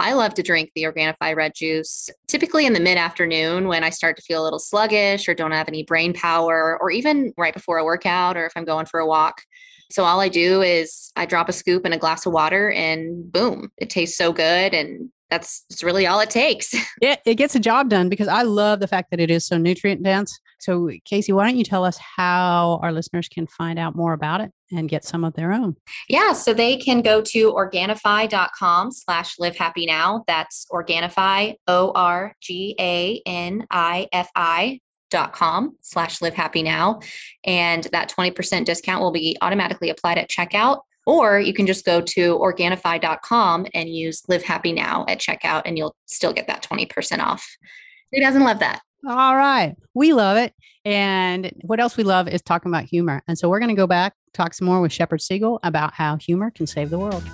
I 0.00 0.12
love 0.12 0.34
to 0.34 0.44
drink 0.44 0.70
the 0.74 0.84
Organifi 0.84 1.34
red 1.34 1.52
juice 1.54 2.08
typically 2.28 2.66
in 2.66 2.72
the 2.72 2.80
mid 2.80 2.98
afternoon 2.98 3.66
when 3.66 3.82
I 3.82 3.90
start 3.90 4.16
to 4.16 4.22
feel 4.22 4.42
a 4.42 4.44
little 4.44 4.60
sluggish 4.60 5.28
or 5.28 5.34
don't 5.34 5.50
have 5.50 5.68
any 5.68 5.82
brain 5.82 6.12
power, 6.12 6.78
or 6.80 6.90
even 6.90 7.32
right 7.36 7.54
before 7.54 7.78
a 7.78 7.84
workout 7.84 8.36
or 8.36 8.46
if 8.46 8.52
I'm 8.54 8.64
going 8.64 8.86
for 8.86 9.00
a 9.00 9.06
walk. 9.06 9.42
So 9.90 10.04
all 10.04 10.20
I 10.20 10.28
do 10.28 10.62
is 10.62 11.12
I 11.16 11.26
drop 11.26 11.48
a 11.48 11.52
scoop 11.52 11.86
in 11.86 11.92
a 11.92 11.98
glass 11.98 12.26
of 12.26 12.32
water 12.32 12.70
and 12.70 13.30
boom, 13.30 13.70
it 13.78 13.90
tastes 13.90 14.18
so 14.18 14.32
good. 14.32 14.74
And 14.74 15.10
that's, 15.30 15.64
that's 15.68 15.82
really 15.82 16.06
all 16.06 16.20
it 16.20 16.30
takes. 16.30 16.74
Yeah, 17.00 17.14
it 17.24 17.36
gets 17.36 17.54
a 17.54 17.60
job 17.60 17.90
done 17.90 18.08
because 18.08 18.26
I 18.26 18.42
love 18.42 18.80
the 18.80 18.88
fact 18.88 19.12
that 19.12 19.20
it 19.20 19.30
is 19.30 19.46
so 19.46 19.56
nutrient 19.56 20.02
dense. 20.02 20.36
So, 20.58 20.90
Casey, 21.04 21.32
why 21.32 21.46
don't 21.46 21.56
you 21.56 21.62
tell 21.62 21.84
us 21.84 21.96
how 22.16 22.80
our 22.82 22.90
listeners 22.90 23.28
can 23.28 23.46
find 23.46 23.78
out 23.78 23.94
more 23.94 24.14
about 24.14 24.40
it 24.40 24.50
and 24.72 24.88
get 24.88 25.04
some 25.04 25.22
of 25.22 25.34
their 25.34 25.52
own? 25.52 25.76
Yeah, 26.08 26.32
so 26.32 26.52
they 26.52 26.76
can 26.76 27.02
go 27.02 27.22
to 27.22 27.52
organifi.com 27.52 28.90
slash 28.90 29.38
live 29.38 29.56
happy 29.56 29.86
now. 29.86 30.24
That's 30.26 30.66
Organifi, 30.72 31.54
O 31.68 31.92
R 31.94 32.34
G 32.42 32.74
A 32.80 33.22
N 33.24 33.64
I 33.70 34.08
F 34.12 34.28
I 34.34 34.80
dot 35.10 35.32
com 35.32 35.76
slash 35.80 36.20
live 36.20 36.34
happy 36.34 36.62
now. 36.62 37.00
And 37.44 37.84
that 37.92 38.10
20% 38.10 38.64
discount 38.64 39.02
will 39.02 39.12
be 39.12 39.36
automatically 39.40 39.90
applied 39.90 40.18
at 40.18 40.30
checkout. 40.30 40.80
Or 41.06 41.40
you 41.40 41.54
can 41.54 41.66
just 41.66 41.86
go 41.86 42.02
to 42.02 42.38
organifi.com 42.38 43.66
and 43.72 43.88
use 43.88 44.22
live 44.28 44.42
happy 44.42 44.72
now 44.72 45.06
at 45.08 45.18
checkout 45.18 45.62
and 45.64 45.78
you'll 45.78 45.96
still 46.06 46.32
get 46.32 46.46
that 46.48 46.62
20% 46.62 47.20
off. 47.20 47.56
Who 48.12 48.20
doesn't 48.20 48.44
love 48.44 48.58
that? 48.58 48.82
All 49.08 49.36
right. 49.36 49.74
We 49.94 50.12
love 50.12 50.36
it. 50.36 50.52
And 50.84 51.52
what 51.62 51.80
else 51.80 51.96
we 51.96 52.04
love 52.04 52.28
is 52.28 52.42
talking 52.42 52.70
about 52.70 52.84
humor. 52.84 53.22
And 53.26 53.38
so 53.38 53.48
we're 53.48 53.60
going 53.60 53.70
to 53.70 53.74
go 53.74 53.86
back 53.86 54.14
talk 54.34 54.54
some 54.54 54.66
more 54.66 54.80
with 54.80 54.92
shepherd 54.92 55.20
siegel 55.20 55.58
about 55.62 55.94
how 55.94 56.16
humor 56.16 56.50
can 56.50 56.66
save 56.66 56.90
the 56.90 56.98
world 56.98 57.24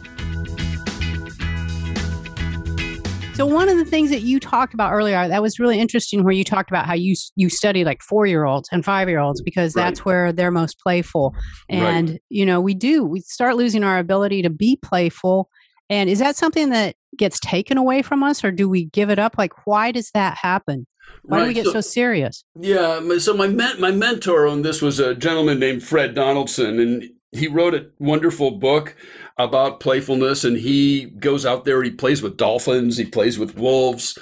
So 3.34 3.44
one 3.44 3.68
of 3.68 3.76
the 3.76 3.84
things 3.84 4.10
that 4.10 4.22
you 4.22 4.38
talked 4.38 4.74
about 4.74 4.92
earlier 4.92 5.26
that 5.26 5.42
was 5.42 5.58
really 5.58 5.80
interesting, 5.80 6.22
where 6.22 6.32
you 6.32 6.44
talked 6.44 6.70
about 6.70 6.86
how 6.86 6.94
you 6.94 7.16
you 7.34 7.48
study 7.48 7.84
like 7.84 8.00
four 8.00 8.26
year 8.26 8.44
olds 8.44 8.68
and 8.70 8.84
five 8.84 9.08
year 9.08 9.18
olds 9.18 9.42
because 9.42 9.74
right. 9.74 9.82
that's 9.82 10.04
where 10.04 10.32
they're 10.32 10.52
most 10.52 10.78
playful, 10.78 11.34
and 11.68 12.10
right. 12.10 12.22
you 12.28 12.46
know 12.46 12.60
we 12.60 12.74
do 12.74 13.04
we 13.04 13.20
start 13.20 13.56
losing 13.56 13.82
our 13.82 13.98
ability 13.98 14.42
to 14.42 14.50
be 14.50 14.78
playful. 14.82 15.48
And 15.90 16.08
is 16.08 16.20
that 16.20 16.36
something 16.36 16.70
that 16.70 16.96
gets 17.18 17.38
taken 17.40 17.76
away 17.76 18.02
from 18.02 18.22
us, 18.22 18.44
or 18.44 18.50
do 18.50 18.68
we 18.68 18.86
give 18.86 19.10
it 19.10 19.18
up? 19.18 19.34
Like, 19.36 19.66
why 19.66 19.90
does 19.90 20.10
that 20.12 20.38
happen? 20.38 20.86
Why 21.22 21.38
right. 21.38 21.42
do 21.42 21.48
we 21.48 21.54
get 21.54 21.66
so, 21.66 21.72
so, 21.72 21.80
serious? 21.80 22.44
Yeah, 22.58 23.18
so 23.18 23.34
my 23.34 23.48
my 23.48 23.90
mentor 23.90 24.46
on 24.46 24.62
this 24.62 24.80
was 24.80 25.00
a 25.00 25.14
gentleman 25.14 25.58
named 25.58 25.82
Fred 25.82 26.14
Donaldson, 26.14 26.78
and 26.78 27.10
he 27.32 27.48
wrote 27.48 27.74
a 27.74 27.86
wonderful 27.98 28.52
book 28.52 28.94
about 29.36 29.80
playfulness 29.80 30.44
and 30.44 30.58
he 30.58 31.06
goes 31.06 31.44
out 31.44 31.64
there 31.64 31.82
he 31.82 31.90
plays 31.90 32.22
with 32.22 32.36
dolphins 32.36 32.96
he 32.96 33.04
plays 33.04 33.38
with 33.38 33.56
wolves 33.56 34.16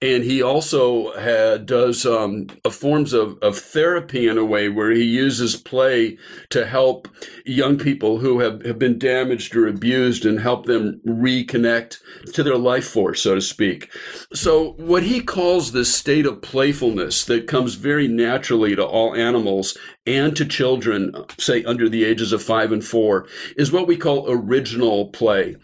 and 0.00 0.22
he 0.22 0.40
also 0.40 1.12
had, 1.18 1.66
does 1.66 2.06
um, 2.06 2.46
forms 2.70 3.12
of, 3.12 3.36
of 3.42 3.58
therapy 3.58 4.28
in 4.28 4.38
a 4.38 4.44
way 4.44 4.68
where 4.68 4.92
he 4.92 5.02
uses 5.02 5.56
play 5.56 6.16
to 6.50 6.66
help 6.66 7.08
young 7.44 7.78
people 7.78 8.18
who 8.18 8.38
have, 8.38 8.64
have 8.64 8.78
been 8.78 8.96
damaged 8.96 9.56
or 9.56 9.66
abused 9.66 10.24
and 10.24 10.38
help 10.38 10.66
them 10.66 11.00
reconnect 11.04 11.98
to 12.32 12.44
their 12.44 12.56
life 12.56 12.86
force 12.86 13.22
so 13.22 13.34
to 13.34 13.40
speak. 13.40 13.90
So 14.32 14.74
what 14.74 15.02
he 15.02 15.20
calls 15.20 15.72
this 15.72 15.92
state 15.92 16.26
of 16.26 16.42
playfulness 16.42 17.24
that 17.24 17.48
comes 17.48 17.74
very 17.74 18.06
naturally 18.06 18.76
to 18.76 18.86
all 18.86 19.16
animals 19.16 19.76
and 20.06 20.36
to 20.36 20.46
children, 20.46 21.12
say 21.38 21.64
under 21.64 21.88
the 21.88 22.04
ages 22.04 22.32
of 22.32 22.42
five 22.42 22.70
and 22.70 22.84
four, 22.84 23.26
is 23.56 23.72
what 23.72 23.88
we 23.88 23.96
call 23.96 24.30
original 24.58 25.06
play. 25.06 25.56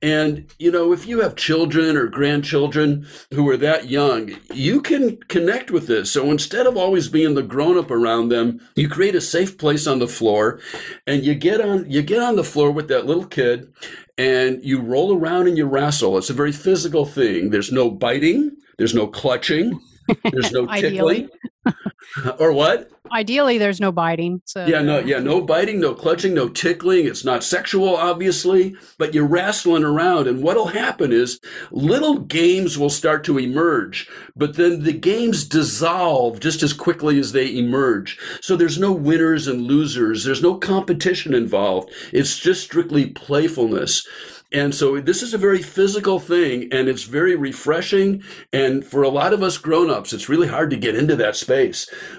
And, 0.00 0.46
you 0.58 0.70
know, 0.70 0.92
if 0.92 1.06
you 1.06 1.20
have 1.20 1.36
children 1.36 1.96
or 1.96 2.06
grandchildren 2.06 3.06
who 3.34 3.48
are 3.50 3.56
that 3.58 3.88
young, 3.88 4.30
you 4.54 4.80
can 4.80 5.18
connect 5.28 5.70
with 5.70 5.86
this. 5.86 6.12
So 6.12 6.30
instead 6.30 6.66
of 6.66 6.76
always 6.76 7.08
being 7.08 7.34
the 7.34 7.42
grown 7.42 7.76
up 7.76 7.90
around 7.90 8.28
them, 8.28 8.60
you 8.74 8.88
create 8.88 9.14
a 9.14 9.20
safe 9.20 9.58
place 9.58 9.86
on 9.86 9.98
the 9.98 10.08
floor 10.08 10.60
and 11.06 11.24
you 11.24 11.34
get 11.34 11.60
on, 11.60 11.90
you 11.90 12.02
get 12.02 12.22
on 12.22 12.36
the 12.36 12.44
floor 12.44 12.70
with 12.70 12.88
that 12.88 13.06
little 13.06 13.26
kid 13.26 13.72
and 14.16 14.64
you 14.64 14.80
roll 14.80 15.14
around 15.16 15.48
and 15.48 15.58
you 15.58 15.66
wrestle. 15.66 16.16
It's 16.16 16.30
a 16.30 16.34
very 16.34 16.52
physical 16.52 17.04
thing. 17.04 17.50
There's 17.50 17.72
no 17.72 17.90
biting. 17.90 18.56
There's 18.78 18.94
no 18.94 19.08
clutching. 19.08 19.78
There's 20.32 20.52
no 20.52 20.66
tickling. 20.74 21.28
or 22.38 22.52
what? 22.52 22.90
Ideally, 23.10 23.58
there's 23.58 23.80
no 23.80 23.90
biting. 23.90 24.42
So 24.44 24.66
yeah, 24.66 24.82
no, 24.82 24.98
yeah, 24.98 25.18
no 25.18 25.40
biting, 25.40 25.80
no 25.80 25.94
clutching, 25.94 26.34
no 26.34 26.48
tickling. 26.48 27.06
It's 27.06 27.24
not 27.24 27.42
sexual, 27.42 27.96
obviously, 27.96 28.76
but 28.98 29.14
you're 29.14 29.26
wrestling 29.26 29.84
around, 29.84 30.26
and 30.26 30.42
what'll 30.42 30.68
happen 30.68 31.12
is 31.12 31.40
little 31.70 32.18
games 32.18 32.76
will 32.76 32.90
start 32.90 33.24
to 33.24 33.38
emerge, 33.38 34.08
but 34.36 34.56
then 34.56 34.82
the 34.82 34.92
games 34.92 35.44
dissolve 35.44 36.40
just 36.40 36.62
as 36.62 36.72
quickly 36.72 37.18
as 37.18 37.32
they 37.32 37.56
emerge. 37.56 38.18
So 38.42 38.56
there's 38.56 38.78
no 38.78 38.92
winners 38.92 39.46
and 39.46 39.62
losers. 39.62 40.24
There's 40.24 40.42
no 40.42 40.56
competition 40.56 41.34
involved. 41.34 41.90
It's 42.12 42.38
just 42.38 42.62
strictly 42.62 43.06
playfulness. 43.06 44.06
And 44.50 44.74
so 44.74 44.98
this 45.00 45.22
is 45.22 45.34
a 45.34 45.38
very 45.38 45.60
physical 45.60 46.18
thing 46.18 46.68
and 46.72 46.88
it's 46.88 47.02
very 47.02 47.36
refreshing. 47.36 48.22
And 48.50 48.84
for 48.84 49.02
a 49.02 49.10
lot 49.10 49.34
of 49.34 49.42
us 49.42 49.58
grown-ups, 49.58 50.14
it's 50.14 50.28
really 50.28 50.48
hard 50.48 50.70
to 50.70 50.76
get 50.76 50.94
into 50.94 51.16
that 51.16 51.36
space. 51.36 51.57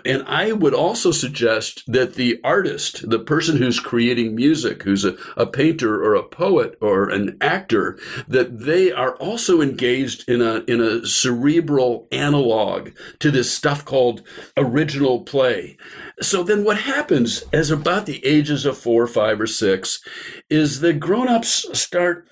And 0.05 0.23
I 0.27 0.51
would 0.51 0.73
also 0.73 1.11
suggest 1.11 1.83
that 1.91 2.15
the 2.15 2.39
artist, 2.43 3.09
the 3.09 3.19
person 3.19 3.57
who's 3.57 3.79
creating 3.79 4.35
music, 4.35 4.83
who's 4.83 5.05
a, 5.05 5.15
a 5.35 5.45
painter 5.45 6.03
or 6.03 6.15
a 6.15 6.23
poet 6.23 6.77
or 6.81 7.09
an 7.09 7.37
actor, 7.41 7.97
that 8.27 8.59
they 8.59 8.91
are 8.91 9.15
also 9.15 9.61
engaged 9.61 10.27
in 10.29 10.41
a, 10.41 10.63
in 10.67 10.81
a 10.81 11.05
cerebral 11.05 12.07
analog 12.11 12.89
to 13.19 13.31
this 13.31 13.51
stuff 13.51 13.85
called 13.85 14.21
original 14.57 15.21
play. 15.21 15.77
So 16.21 16.43
then 16.43 16.63
what 16.63 16.81
happens 16.81 17.43
as 17.53 17.71
about 17.71 18.05
the 18.05 18.25
ages 18.25 18.65
of 18.65 18.77
four, 18.77 19.07
five, 19.07 19.39
or 19.39 19.47
six 19.47 20.01
is 20.49 20.79
the 20.79 20.93
grown-ups 20.93 21.79
start 21.79 22.27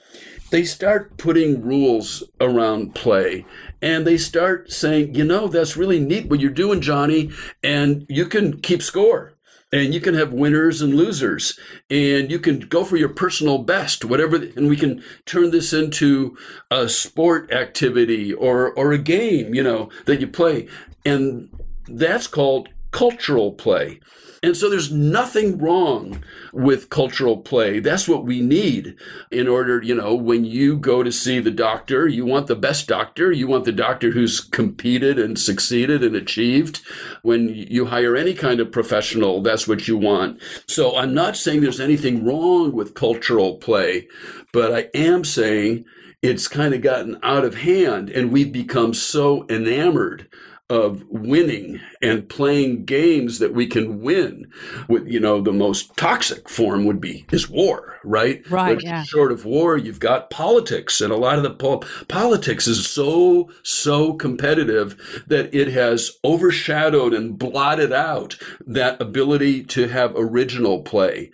they 0.50 0.64
start 0.64 1.18
putting 1.18 1.62
rules 1.62 2.24
around 2.40 2.96
play 2.96 3.46
and 3.82 4.08
they 4.08 4.18
start 4.18 4.72
saying, 4.72 5.16
you 5.16 5.24
know, 5.24 5.48
that's 5.48 5.78
really 5.78 6.00
neat 6.00 6.30
what 6.30 6.40
you're 6.40 6.52
doing, 6.52 6.82
Johnny, 6.82 7.32
and 7.64 8.06
you 8.10 8.26
can 8.26 8.60
keep 8.62 8.82
score. 8.82 9.34
And 9.70 9.94
you 9.94 10.00
can 10.00 10.14
have 10.14 10.32
winners 10.32 10.82
and 10.82 10.96
losers, 10.96 11.60
and 11.90 12.32
you 12.32 12.40
can 12.40 12.62
go 12.62 12.86
for 12.86 12.96
your 12.96 13.10
personal 13.10 13.58
best, 13.58 14.06
whatever. 14.06 14.38
And 14.38 14.70
we 14.70 14.78
can 14.78 15.04
turn 15.26 15.52
this 15.52 15.74
into 15.74 16.38
a 16.72 16.88
sport 16.88 17.52
activity 17.52 18.34
or 18.34 18.72
or 18.72 18.94
a 18.94 18.98
game, 18.98 19.54
you 19.54 19.62
know, 19.62 19.90
that 20.06 20.22
you 20.22 20.28
play, 20.28 20.70
and 21.04 21.50
that's 21.86 22.28
called 22.28 22.70
cultural 22.92 23.52
play. 23.52 24.00
And 24.44 24.56
so 24.56 24.70
there's 24.70 24.92
nothing 24.92 25.58
wrong 25.58 26.24
with 26.54 26.90
cultural 26.90 27.38
play. 27.38 27.80
That's 27.80 28.08
what 28.08 28.26
we 28.26 28.42
need 28.42 28.96
in 29.32 29.48
order, 29.48 29.82
you 29.82 29.96
know, 29.96 30.16
when 30.16 30.46
you 30.46 30.78
go 30.78 31.04
to 31.04 31.12
see 31.12 31.40
the 31.40 31.52
doctor, 31.52 32.08
you 32.08 32.26
want 32.26 32.48
the 32.48 32.56
best 32.56 32.88
doctor. 32.88 33.32
You 33.32 33.48
want 33.48 33.66
the 33.66 33.72
doctor 33.72 34.12
who's 34.12 34.40
competed 34.40 35.18
and 35.18 35.38
succeeded 35.40 36.04
and 36.04 36.16
achieved. 36.16 36.82
When 37.22 37.50
you 37.50 37.86
hire 37.86 38.16
any 38.16 38.34
kind 38.34 38.60
of 38.60 38.72
professional, 38.72 39.42
that's 39.42 39.68
what 39.68 39.88
you 39.88 39.98
want. 39.98 40.42
So 40.68 40.96
I'm 40.98 41.14
not 41.14 41.38
saying 41.38 41.62
there's 41.62 41.80
anything 41.80 42.26
wrong 42.26 42.74
with 42.74 42.94
cultural 42.94 43.56
play, 43.56 44.08
but 44.54 44.74
I 44.74 44.90
am 44.94 45.24
saying 45.24 45.86
it's 46.22 46.48
kind 46.48 46.74
of 46.74 46.82
gotten 46.82 47.20
out 47.24 47.46
of 47.46 47.56
hand 47.56 48.10
and 48.10 48.32
we've 48.32 48.52
become 48.52 48.94
so 48.94 49.46
enamored 49.50 50.28
of 50.70 51.06
winning 51.10 51.80
and 52.02 52.28
playing 52.28 52.84
games 52.84 53.40
that 53.40 53.54
we 53.54 53.66
can 53.66 54.02
win 54.02 54.52
with 54.90 55.08
you 55.08 55.20
know 55.20 55.40
the 55.40 55.54
most 55.54 55.96
toxic 55.96 56.50
form 56.50 56.84
would 56.84 57.00
be 57.00 57.26
is 57.32 57.50
war 57.50 57.98
right 58.04 58.50
right 58.50 58.84
yeah. 58.84 59.02
short 59.04 59.32
of 59.32 59.46
war 59.46 59.78
you've 59.78 60.02
got 60.02 60.30
politics 60.30 61.00
and 61.00 61.14
a 61.14 61.18
lot 61.18 61.38
of 61.38 61.44
the 61.44 61.54
po- 61.54 61.82
politics 62.10 62.68
is 62.68 62.86
so 62.86 63.50
so 63.64 64.14
competitive 64.14 65.24
that 65.28 65.54
it 65.56 65.70
has 65.70 66.12
overshadowed 66.26 67.14
and 67.14 67.40
blotted 67.40 67.94
out 67.94 68.38
that 68.66 69.02
ability 69.02 69.64
to 69.64 69.88
have 69.88 70.12
original 70.18 70.82
play 70.82 71.32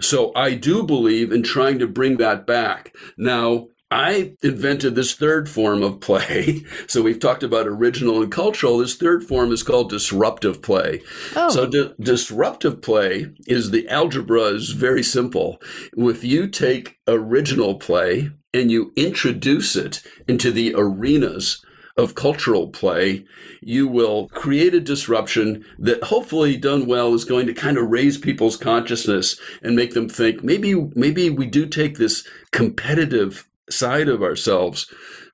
so 0.00 0.32
I 0.34 0.54
do 0.54 0.82
believe 0.82 1.30
in 1.30 1.44
trying 1.44 1.78
to 1.78 1.86
bring 1.86 2.16
that 2.16 2.46
back. 2.46 2.94
Now, 3.16 3.68
I 3.92 4.32
invented 4.42 4.94
this 4.94 5.14
third 5.14 5.50
form 5.50 5.82
of 5.82 6.00
play. 6.00 6.64
So 6.88 7.02
we've 7.02 7.20
talked 7.20 7.42
about 7.42 7.66
original 7.66 8.22
and 8.22 8.30
cultural. 8.30 8.78
This 8.78 8.96
third 8.96 9.24
form 9.24 9.52
is 9.52 9.62
called 9.62 9.88
disruptive 9.90 10.60
play. 10.62 11.00
Oh. 11.34 11.48
So 11.48 11.66
di- 11.66 11.94
disruptive 12.00 12.82
play 12.82 13.30
is 13.46 13.70
the 13.70 13.88
algebra 13.88 14.42
is 14.44 14.70
very 14.70 15.02
simple. 15.02 15.60
If 15.96 16.24
you 16.24 16.48
take 16.48 16.98
original 17.06 17.76
play 17.76 18.30
and 18.52 18.70
you 18.70 18.92
introduce 18.96 19.76
it 19.76 20.02
into 20.28 20.50
the 20.50 20.74
arenas 20.76 21.64
of 21.96 22.14
cultural 22.14 22.68
play, 22.68 23.24
you 23.60 23.86
will 23.86 24.28
create 24.28 24.74
a 24.74 24.80
disruption 24.80 25.64
that 25.78 26.04
hopefully 26.04 26.56
done 26.56 26.86
well 26.86 27.14
is 27.14 27.24
going 27.24 27.46
to 27.46 27.54
kind 27.54 27.78
of 27.78 27.90
raise 27.90 28.18
people's 28.18 28.56
consciousness 28.56 29.38
and 29.62 29.76
make 29.76 29.94
them 29.94 30.08
think 30.08 30.42
maybe 30.42 30.74
maybe 30.94 31.30
we 31.30 31.46
do 31.46 31.66
take 31.66 31.98
this 31.98 32.26
competitive 32.50 33.46
side 33.72 34.08
of 34.08 34.22
ourselves 34.22 34.86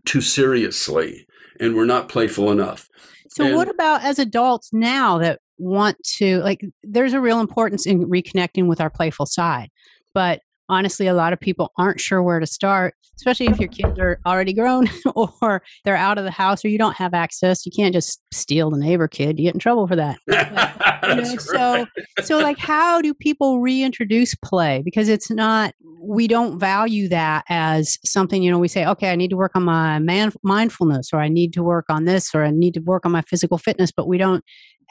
too 0.05 0.21
seriously 0.21 1.27
and 1.61 1.75
we're 1.75 1.85
not 1.85 2.09
playful 2.09 2.51
enough. 2.51 2.89
So, 3.29 3.45
and, 3.45 3.57
what 3.57 3.69
about 3.69 4.03
as 4.03 4.19
adults 4.19 4.71
now 4.73 5.19
that 5.19 5.41
want 5.59 6.03
to, 6.17 6.39
like, 6.39 6.65
there's 6.83 7.13
a 7.13 7.21
real 7.21 7.41
importance 7.41 7.87
in 7.87 8.09
reconnecting 8.09 8.67
with 8.67 8.81
our 8.81 8.91
playful 8.91 9.27
side. 9.27 9.71
But 10.15 10.41
honestly, 10.69 11.07
a 11.07 11.15
lot 11.15 11.33
of 11.33 11.41
people 11.41 11.73
aren't 11.79 12.01
sure 12.01 12.23
where 12.23 12.41
to 12.41 12.47
start, 12.47 12.95
especially 13.17 13.47
if 13.47 13.59
your 13.59 13.69
kids 13.69 13.99
are 13.99 14.21
already 14.27 14.53
grown 14.53 14.89
or 15.15 15.63
they're 15.85 15.97
out 15.97 16.19
of 16.19 16.25
the 16.25 16.31
house 16.31 16.65
or 16.65 16.69
you 16.69 16.79
don't 16.79 16.97
have 16.97 17.15
access. 17.15 17.65
You 17.67 17.73
can't 17.75 17.93
just 17.95 18.21
steal 18.33 18.71
the 18.71 18.79
neighbor 18.79 19.09
kid. 19.09 19.39
You 19.39 19.47
get 19.47 19.55
in 19.55 19.61
trouble 19.61 19.87
for 19.87 19.97
that. 19.97 20.19
you 21.09 21.15
know, 21.15 21.37
so, 21.37 21.87
so 22.23 22.39
like, 22.39 22.59
how 22.59 23.01
do 23.01 23.15
people 23.15 23.61
reintroduce 23.61 24.35
play? 24.37 24.83
Because 24.85 25.09
it's 25.09 25.31
not, 25.31 25.75
we 26.01 26.29
don't 26.29 26.59
value 26.59 27.09
that 27.09 27.45
as 27.49 27.99
something, 28.05 28.43
you 28.43 28.51
know, 28.51 28.59
we 28.59 28.69
say, 28.69 28.87
okay, 28.87 29.11
I 29.11 29.17
need 29.17 29.31
to 29.31 29.37
work 29.37 29.53
on 29.55 29.65
my 29.65 29.99
man, 29.99 30.33
mindfulness 30.43 31.11
or 31.13 31.21
I 31.21 31.29
need 31.29 31.53
to 31.55 31.63
work 31.63 31.87
on 31.89 32.05
this 32.05 32.35
or 32.35 32.45
I 32.45 32.51
need 32.51 32.75
to 32.75 32.81
work 32.81 33.05
on 33.05 33.13
my 33.13 33.23
physical 33.23 33.59
fitness, 33.59 33.91
but 33.91 34.07
we 34.07 34.19
don't 34.19 34.45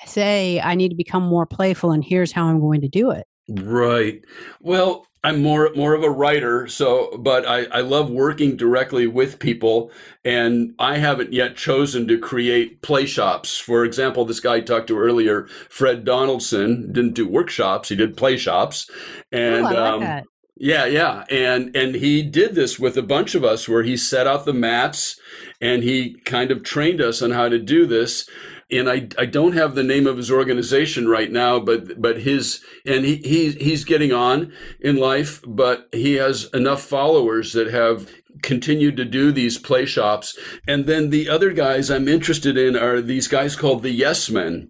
say, 0.06 0.60
I 0.60 0.76
need 0.76 0.90
to 0.90 0.96
become 0.96 1.24
more 1.24 1.46
playful 1.46 1.92
and 1.92 2.04
here's 2.04 2.32
how 2.32 2.48
I'm 2.48 2.60
going 2.60 2.82
to 2.82 2.88
do 2.88 3.12
it. 3.12 3.26
Right. 3.50 4.24
Well, 4.60 5.07
I'm 5.24 5.42
more 5.42 5.72
more 5.76 5.94
of 5.94 6.04
a 6.04 6.10
writer, 6.10 6.68
so 6.68 7.18
but 7.18 7.46
I, 7.46 7.66
I 7.66 7.82
love 7.82 8.10
working 8.10 8.56
directly 8.56 9.08
with 9.08 9.40
people, 9.40 9.92
and 10.24 10.74
I 10.80 10.98
haven't 10.98 11.34
yet 11.34 11.56
chosen 11.56 12.08
to 12.08 12.20
create 12.20 12.82
play 12.82 13.06
shops. 13.06 13.58
For 13.58 13.84
example, 13.84 14.26
this 14.26 14.40
guy 14.40 14.56
I 14.56 14.62
talked 14.62 14.88
to 14.88 15.00
earlier, 15.00 15.48
Fred 15.70 16.06
Donaldson, 16.06 16.94
didn't 16.94 17.16
do 17.16 17.28
workshops; 17.28 17.90
he 17.90 17.96
did 17.96 18.16
play 18.16 18.38
shops, 18.38 18.90
and 19.32 19.56
Ooh, 19.56 19.68
I 19.68 19.72
like 19.72 19.78
um, 19.78 20.00
that. 20.02 20.24
Yeah, 20.60 20.86
yeah. 20.86 21.24
And 21.30 21.76
and 21.76 21.96
he 21.96 22.24
did 22.24 22.56
this 22.56 22.80
with 22.80 22.98
a 22.98 23.04
bunch 23.04 23.36
of 23.36 23.44
us 23.44 23.70
where 23.70 23.84
he 23.84 23.96
set 23.96 24.28
out 24.28 24.46
the 24.46 24.54
mats 24.54 25.20
and 25.62 25.84
he 25.84 26.16
kind 26.26 26.52
of 26.52 26.64
trained 26.64 27.00
us 27.00 27.22
on 27.22 27.32
how 27.32 27.48
to 27.48 27.60
do 27.60 27.86
this. 27.86 28.28
And 28.70 28.90
I, 28.90 29.08
I 29.18 29.26
don't 29.26 29.54
have 29.54 29.76
the 29.76 29.84
name 29.84 30.08
of 30.08 30.18
his 30.18 30.30
organization 30.30 31.08
right 31.08 31.32
now, 31.32 31.58
but 31.60 32.02
but 32.02 32.22
his 32.22 32.62
and 32.86 33.06
he, 33.06 33.16
he 33.18 33.52
he's 33.52 33.86
getting 33.86 34.12
on 34.12 34.52
in 34.82 34.98
life, 34.98 35.42
but 35.48 35.88
he 35.94 36.16
has 36.16 36.50
enough 36.54 36.82
followers 36.82 37.54
that 37.54 37.72
have 37.72 38.10
continued 38.44 38.98
to 38.98 39.06
do 39.06 39.32
these 39.32 39.58
play 39.58 39.86
shops. 39.86 40.38
And 40.68 40.86
then 40.86 41.10
the 41.10 41.30
other 41.30 41.54
guys 41.54 41.90
I'm 41.90 42.08
interested 42.08 42.58
in 42.58 42.76
are 42.76 43.02
these 43.02 43.28
guys 43.28 43.56
called 43.56 43.84
the 43.84 43.92
Yes 43.92 44.30
Men 44.30 44.70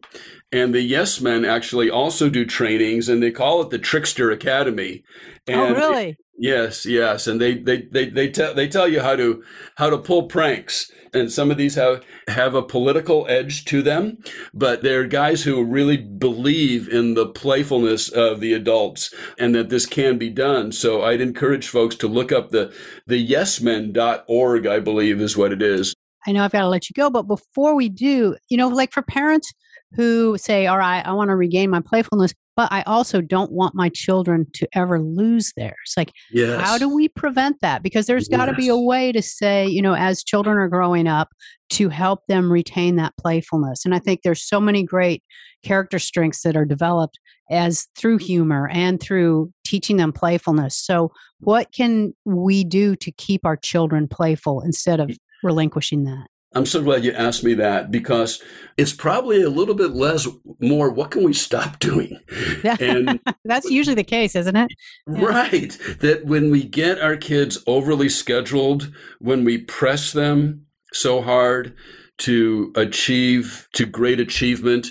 And 0.52 0.74
the 0.74 0.82
Yes 0.82 1.20
Men 1.20 1.44
actually 1.44 1.90
also 1.90 2.30
do 2.30 2.46
trainings, 2.46 3.10
and 3.10 3.22
they 3.22 3.32
call 3.32 3.62
it 3.62 3.70
the 3.70 3.80
Trickster 3.80 4.32
Academy. 4.32 5.04
oh, 5.50 5.66
And 5.66 5.76
really? 5.76 6.18
Yes, 6.40 6.86
yes, 6.86 7.26
and 7.26 7.42
they 7.42 7.56
they 7.56 7.82
they 7.92 8.10
they 8.10 8.30
tell 8.30 8.54
they 8.54 8.68
tell 8.68 8.88
you 8.88 9.02
how 9.02 9.16
to 9.16 9.44
how 9.76 9.90
to 9.90 9.98
pull 9.98 10.28
pranks, 10.28 10.92
and 11.12 11.32
some 11.32 11.50
of 11.50 11.58
these 11.58 11.74
have 11.74 12.04
have 12.28 12.54
a 12.54 12.62
political 12.62 13.26
edge 13.28 13.66
to 13.66 13.82
them, 13.82 14.20
but 14.54 14.84
they're 14.84 15.08
guys 15.08 15.42
who 15.42 15.64
really 15.64 15.98
believe 15.98 16.88
in 16.90 17.16
the 17.16 17.26
playfulness 17.26 18.10
of 18.10 18.40
the 18.40 18.54
adults 18.54 19.12
and 19.40 19.56
that 19.56 19.70
this 19.70 19.88
can 19.88 20.20
be 20.20 20.30
done. 20.30 20.72
So 20.72 21.02
I'd 21.02 21.22
encourage 21.22 21.70
folks 21.70 21.96
to 21.96 22.08
look 22.08 22.32
up 22.32 22.52
the 22.52 22.72
the 23.08 23.28
yesmen.org, 23.28 24.68
I 24.68 24.80
believe 24.80 25.20
is 25.20 25.36
what 25.36 25.52
it 25.52 25.64
is. 25.64 25.96
I 26.28 26.34
know 26.34 26.44
I've 26.44 26.52
got 26.52 26.62
to 26.62 26.68
let 26.68 26.88
you 26.88 26.94
go, 26.94 27.10
but 27.10 27.24
before 27.24 27.74
we 27.74 27.90
do, 27.90 28.36
you 28.50 28.58
know, 28.58 28.68
like 28.68 28.92
for 28.92 29.02
parents 29.02 29.52
who 29.96 30.38
say, 30.38 30.68
all 30.68 30.78
right, 30.78 31.06
I 31.06 31.14
want 31.14 31.30
to 31.30 31.36
regain 31.36 31.70
my 31.70 31.80
playfulness, 31.80 32.34
but 32.56 32.72
I 32.72 32.82
also 32.84 33.22
don't 33.22 33.52
want 33.52 33.76
my 33.76 33.90
children 33.90 34.48
to 34.54 34.68
ever 34.74 35.00
lose 35.00 35.54
theirs. 35.56 35.94
Like, 35.96 36.12
Yes. 36.32 36.62
how 36.62 36.78
do 36.78 36.94
we 36.94 37.08
prevent 37.08 37.62
that? 37.62 37.84
Because 37.84 38.06
there's 38.06 38.28
got 38.28 38.48
to 38.48 38.54
be 38.54 38.68
a 38.68 38.78
way 38.78 39.12
to 39.12 39.22
say, 39.22 39.68
you 39.68 39.82
know, 39.82 39.96
as 39.96 40.24
children 40.24 40.58
are 40.58 40.68
growing 40.68 41.08
up, 41.08 41.30
to 41.70 41.90
help 41.90 42.22
them 42.28 42.52
retain 42.52 42.96
that 42.96 43.16
playfulness. 43.18 43.86
And 43.86 43.94
I 43.94 44.00
think 44.00 44.22
there's 44.24 44.42
so 44.42 44.60
many 44.60 44.84
great 44.84 45.24
character 45.64 46.00
strengths 46.00 46.44
that 46.44 46.56
are 46.56 46.66
developed 46.66 47.20
as 47.50 47.88
through 47.98 48.20
mm. 48.20 48.24
humor 48.24 48.70
and 48.72 49.00
through 49.00 49.52
teaching 49.66 49.98
them 49.98 50.12
playfulness. 50.12 50.78
So, 50.78 51.12
what 51.40 51.72
can 51.72 52.14
we 52.26 52.64
do 52.64 52.96
to 52.96 53.12
keep 53.12 53.46
our 53.46 53.58
children 53.58 54.08
playful 54.08 54.62
instead 54.62 55.00
of 55.00 55.12
relinquishing 55.44 56.06
that? 56.06 56.28
I'm 56.54 56.66
so 56.66 56.82
glad 56.82 57.04
you 57.04 57.12
asked 57.12 57.44
me 57.44 57.54
that 57.56 57.92
because 57.92 58.42
it's 58.78 58.94
probably 58.94 59.42
a 59.42 59.50
little 59.50 59.76
bit 59.76 59.92
less 59.92 60.28
more 60.60 60.90
what 60.90 61.12
can 61.12 61.24
we 61.24 61.34
stop 61.34 61.80
doing? 61.80 62.20
And 62.64 63.20
That's 63.46 63.70
usually 63.70 63.96
the 63.96 64.04
case, 64.04 64.36
isn't 64.36 64.56
it? 64.56 64.72
Yeah. 65.08 65.26
Right. 65.26 65.78
That 66.00 66.26
when 66.26 66.52
we 66.52 66.64
get 66.64 67.00
our 67.02 67.18
kids 67.18 67.64
overly 67.68 68.10
scheduled, 68.10 68.92
when 69.20 69.44
we 69.44 69.60
press 69.60 70.12
them 70.14 70.66
so 70.94 71.22
hard 71.22 71.76
to 72.20 72.72
achieve 72.76 73.68
to 73.74 73.86
great 73.86 74.20
achievement, 74.20 74.88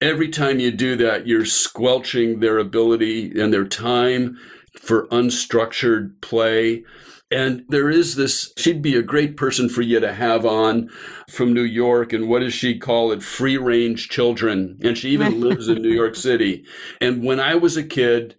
every 0.00 0.28
time 0.28 0.60
you 0.60 0.70
do 0.70 0.96
that, 0.96 1.26
you're 1.26 1.44
squelching 1.44 2.40
their 2.40 2.58
ability 2.58 3.38
and 3.40 3.52
their 3.52 3.66
time 3.66 4.38
for 4.80 5.08
unstructured 5.08 6.20
play. 6.20 6.84
And 7.30 7.64
there 7.68 7.88
is 7.88 8.16
this, 8.16 8.52
she'd 8.56 8.82
be 8.82 8.96
a 8.96 9.02
great 9.02 9.36
person 9.36 9.68
for 9.68 9.82
you 9.82 10.00
to 10.00 10.12
have 10.12 10.44
on 10.44 10.88
from 11.28 11.52
New 11.52 11.62
York. 11.62 12.12
And 12.12 12.28
what 12.28 12.40
does 12.40 12.54
she 12.54 12.76
call 12.78 13.12
it? 13.12 13.22
Free 13.22 13.56
range 13.56 14.08
children. 14.08 14.78
And 14.82 14.98
she 14.98 15.10
even 15.10 15.40
lives 15.40 15.68
in 15.68 15.80
New 15.80 15.92
York 15.92 16.14
City. 16.16 16.64
And 17.00 17.22
when 17.22 17.38
I 17.38 17.54
was 17.54 17.76
a 17.76 17.84
kid, 17.84 18.34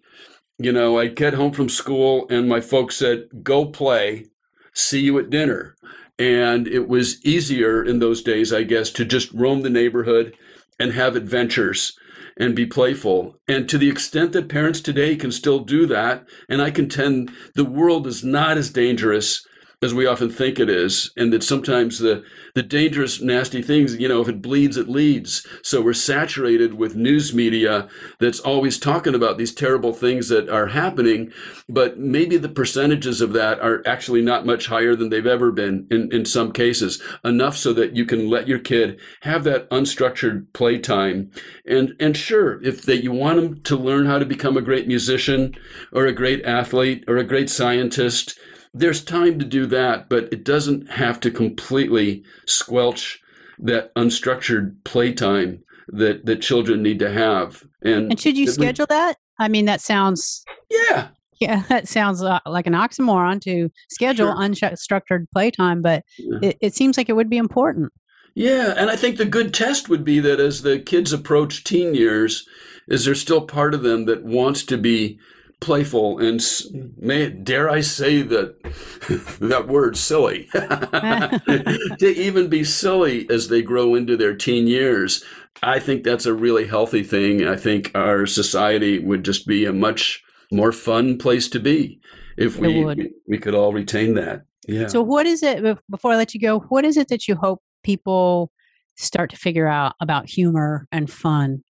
you 0.58 0.72
know, 0.72 0.98
I'd 0.98 1.16
get 1.16 1.34
home 1.34 1.52
from 1.52 1.70
school 1.70 2.26
and 2.28 2.48
my 2.48 2.60
folks 2.60 2.96
said, 2.96 3.28
go 3.42 3.64
play, 3.64 4.26
see 4.74 5.00
you 5.00 5.18
at 5.18 5.30
dinner. 5.30 5.74
And 6.18 6.68
it 6.68 6.86
was 6.86 7.24
easier 7.24 7.82
in 7.82 7.98
those 7.98 8.22
days, 8.22 8.52
I 8.52 8.62
guess, 8.62 8.90
to 8.90 9.04
just 9.06 9.32
roam 9.32 9.62
the 9.62 9.70
neighborhood 9.70 10.36
and 10.78 10.92
have 10.92 11.16
adventures 11.16 11.98
and 12.36 12.56
be 12.56 12.66
playful. 12.66 13.36
And 13.48 13.68
to 13.68 13.78
the 13.78 13.88
extent 13.88 14.32
that 14.32 14.48
parents 14.48 14.80
today 14.80 15.16
can 15.16 15.32
still 15.32 15.60
do 15.60 15.86
that, 15.86 16.24
and 16.48 16.62
I 16.62 16.70
contend 16.70 17.30
the 17.54 17.64
world 17.64 18.06
is 18.06 18.24
not 18.24 18.56
as 18.56 18.70
dangerous 18.70 19.44
as 19.82 19.92
we 19.92 20.06
often 20.06 20.30
think 20.30 20.60
it 20.60 20.70
is, 20.70 21.12
and 21.16 21.32
that 21.32 21.42
sometimes 21.42 21.98
the 21.98 22.24
the 22.54 22.62
dangerous, 22.62 23.20
nasty 23.20 23.62
things, 23.62 23.96
you 23.96 24.06
know, 24.06 24.20
if 24.20 24.28
it 24.28 24.42
bleeds, 24.42 24.76
it 24.76 24.88
leads. 24.88 25.46
So 25.62 25.80
we're 25.80 25.94
saturated 25.94 26.74
with 26.74 26.94
news 26.94 27.32
media 27.32 27.88
that's 28.20 28.40
always 28.40 28.78
talking 28.78 29.14
about 29.14 29.38
these 29.38 29.54
terrible 29.54 29.94
things 29.94 30.28
that 30.28 30.50
are 30.50 30.68
happening, 30.68 31.32
but 31.68 31.98
maybe 31.98 32.36
the 32.36 32.50
percentages 32.50 33.20
of 33.20 33.32
that 33.32 33.58
are 33.60 33.82
actually 33.86 34.20
not 34.20 34.44
much 34.44 34.66
higher 34.66 34.94
than 34.94 35.08
they've 35.08 35.26
ever 35.26 35.50
been 35.50 35.86
in, 35.90 36.12
in 36.12 36.26
some 36.26 36.52
cases, 36.52 37.02
enough 37.24 37.56
so 37.56 37.72
that 37.72 37.96
you 37.96 38.04
can 38.04 38.28
let 38.28 38.46
your 38.46 38.58
kid 38.58 39.00
have 39.22 39.44
that 39.44 39.68
unstructured 39.70 40.46
playtime. 40.52 41.30
And 41.66 41.94
and 41.98 42.16
sure, 42.16 42.62
if 42.62 42.82
that 42.82 43.02
you 43.02 43.12
want 43.12 43.40
them 43.40 43.62
to 43.62 43.76
learn 43.76 44.06
how 44.06 44.18
to 44.18 44.26
become 44.26 44.56
a 44.56 44.62
great 44.62 44.86
musician 44.86 45.54
or 45.90 46.06
a 46.06 46.12
great 46.12 46.44
athlete 46.44 47.04
or 47.08 47.16
a 47.16 47.24
great 47.24 47.48
scientist, 47.50 48.38
there's 48.74 49.04
time 49.04 49.38
to 49.38 49.44
do 49.44 49.66
that, 49.66 50.08
but 50.08 50.24
it 50.32 50.44
doesn't 50.44 50.90
have 50.90 51.20
to 51.20 51.30
completely 51.30 52.24
squelch 52.46 53.20
that 53.58 53.94
unstructured 53.94 54.74
playtime 54.84 55.62
that 55.88 56.24
that 56.26 56.40
children 56.40 56.82
need 56.82 56.98
to 57.00 57.10
have. 57.12 57.64
And, 57.82 58.10
And 58.10 58.20
should 58.20 58.36
you 58.36 58.46
that 58.46 58.58
we- 58.58 58.64
schedule 58.66 58.86
that? 58.88 59.16
I 59.38 59.48
mean, 59.48 59.64
that 59.66 59.80
sounds 59.80 60.44
yeah, 60.70 61.08
yeah, 61.40 61.62
that 61.68 61.88
sounds 61.88 62.22
uh, 62.22 62.38
like 62.46 62.66
an 62.66 62.72
oxymoron 62.74 63.40
to 63.42 63.70
schedule 63.90 64.28
Sure. 64.28 64.36
unstructured 64.36 65.26
playtime, 65.32 65.82
but 65.82 66.04
Yeah. 66.18 66.38
it, 66.42 66.58
it 66.60 66.74
seems 66.74 66.96
like 66.96 67.08
it 67.08 67.16
would 67.16 67.30
be 67.30 67.38
important. 67.38 67.92
Yeah, 68.34 68.72
and 68.78 68.88
I 68.90 68.96
think 68.96 69.18
the 69.18 69.26
good 69.26 69.52
test 69.52 69.90
would 69.90 70.04
be 70.04 70.18
that 70.20 70.40
as 70.40 70.62
the 70.62 70.78
kids 70.78 71.12
approach 71.12 71.64
teen 71.64 71.94
years, 71.94 72.46
is 72.88 73.04
there 73.04 73.14
still 73.14 73.42
part 73.42 73.74
of 73.74 73.82
them 73.82 74.06
that 74.06 74.24
wants 74.24 74.62
to 74.64 74.78
be 74.78 75.18
playful 75.62 76.18
and 76.18 76.40
mm. 76.40 76.92
may 76.98 77.30
dare 77.30 77.70
I 77.70 77.80
say 77.80 78.20
that 78.22 78.62
that 79.40 79.68
word 79.68 79.96
silly 79.96 80.48
to 80.52 82.14
even 82.16 82.48
be 82.48 82.64
silly 82.64 83.28
as 83.30 83.48
they 83.48 83.62
grow 83.62 83.94
into 83.94 84.16
their 84.16 84.34
teen 84.34 84.66
years. 84.66 85.24
I 85.62 85.78
think 85.78 86.02
that's 86.02 86.26
a 86.26 86.34
really 86.34 86.66
healthy 86.66 87.02
thing. 87.02 87.46
I 87.46 87.56
think 87.56 87.92
our 87.94 88.26
society 88.26 88.98
would 88.98 89.24
just 89.24 89.46
be 89.46 89.64
a 89.64 89.72
much 89.72 90.22
more 90.50 90.72
fun 90.72 91.18
place 91.18 91.48
to 91.48 91.60
be 91.60 92.00
if 92.36 92.58
we 92.58 93.12
we 93.26 93.38
could 93.38 93.54
all 93.54 93.72
retain 93.72 94.14
that. 94.14 94.42
Yeah. 94.66 94.88
So, 94.88 95.02
what 95.02 95.26
is 95.26 95.42
it, 95.42 95.62
before 95.90 96.12
I 96.12 96.16
let 96.16 96.34
you 96.34 96.40
go, 96.40 96.60
what 96.60 96.84
is 96.84 96.96
it 96.96 97.08
that 97.08 97.26
you 97.26 97.34
hope 97.34 97.60
people 97.82 98.50
start 98.96 99.30
to 99.30 99.36
figure 99.36 99.66
out 99.66 99.94
about 100.00 100.28
humor 100.28 100.86
and 100.92 101.10
fun 101.10 101.62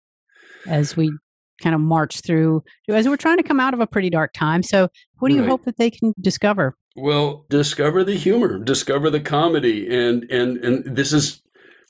as 0.67 0.97
we 0.97 1.11
kind 1.61 1.75
of 1.75 1.81
march 1.81 2.21
through, 2.21 2.63
as 2.89 3.07
we're 3.07 3.17
trying 3.17 3.37
to 3.37 3.43
come 3.43 3.59
out 3.59 3.73
of 3.73 3.79
a 3.79 3.87
pretty 3.87 4.09
dark 4.09 4.33
time? 4.33 4.63
So, 4.63 4.89
what 5.19 5.29
do 5.29 5.35
you 5.35 5.41
Right. 5.41 5.49
hope 5.49 5.63
that 5.65 5.77
they 5.77 5.89
can 5.91 6.13
discover? 6.19 6.75
Well, 6.95 7.45
discover 7.49 8.03
the 8.03 8.15
humor, 8.15 8.59
discover 8.59 9.09
the 9.09 9.21
comedy, 9.21 9.87
and 9.93 10.25
and 10.29 10.57
and 10.57 10.95
this 10.95 11.13
is 11.13 11.41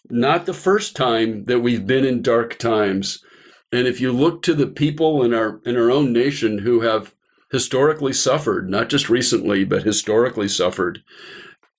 not 0.09 0.45
the 0.45 0.53
first 0.53 0.95
time 0.95 1.45
that 1.45 1.59
we've 1.61 1.87
been 1.87 2.05
in 2.05 2.21
dark 2.21 2.57
times. 2.59 3.23
And 3.71 3.87
if 3.87 4.01
you 4.01 4.11
look 4.11 4.41
to 4.43 4.53
the 4.53 4.67
people 4.67 5.23
in 5.23 5.33
our 5.33 5.59
in 5.65 5.75
our 5.77 5.89
own 5.89 6.13
nation 6.13 6.59
who 6.59 6.81
have 6.81 7.15
historically 7.51 8.13
suffered, 8.13 8.69
not 8.69 8.89
just 8.89 9.09
recently, 9.09 9.63
but 9.63 9.83
historically 9.83 10.47
suffered, 10.47 11.01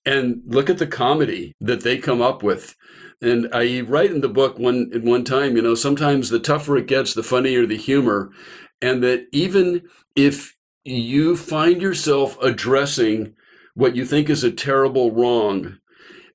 and 0.05 0.41
look 0.45 0.69
at 0.69 0.77
the 0.77 0.87
comedy 0.87 1.53
that 1.59 1.81
they 1.81 1.97
come 1.97 2.21
up 2.21 2.43
with. 2.43 2.75
And 3.21 3.47
I 3.53 3.81
write 3.81 4.11
in 4.11 4.21
the 4.21 4.29
book 4.29 4.59
one 4.59 4.91
at 4.93 5.01
one 5.01 5.23
time, 5.23 5.55
you 5.55 5.61
know, 5.61 5.75
sometimes 5.75 6.29
the 6.29 6.39
tougher 6.39 6.77
it 6.77 6.87
gets, 6.87 7.13
the 7.13 7.23
funnier 7.23 7.65
the 7.65 7.77
humor, 7.77 8.31
and 8.81 9.01
that 9.03 9.27
even 9.31 9.83
if 10.15 10.57
you 10.83 11.37
find 11.37 11.81
yourself 11.81 12.37
addressing 12.41 13.33
what 13.75 13.95
you 13.95 14.05
think 14.05 14.29
is 14.29 14.43
a 14.43 14.51
terrible 14.51 15.11
wrong, 15.11 15.77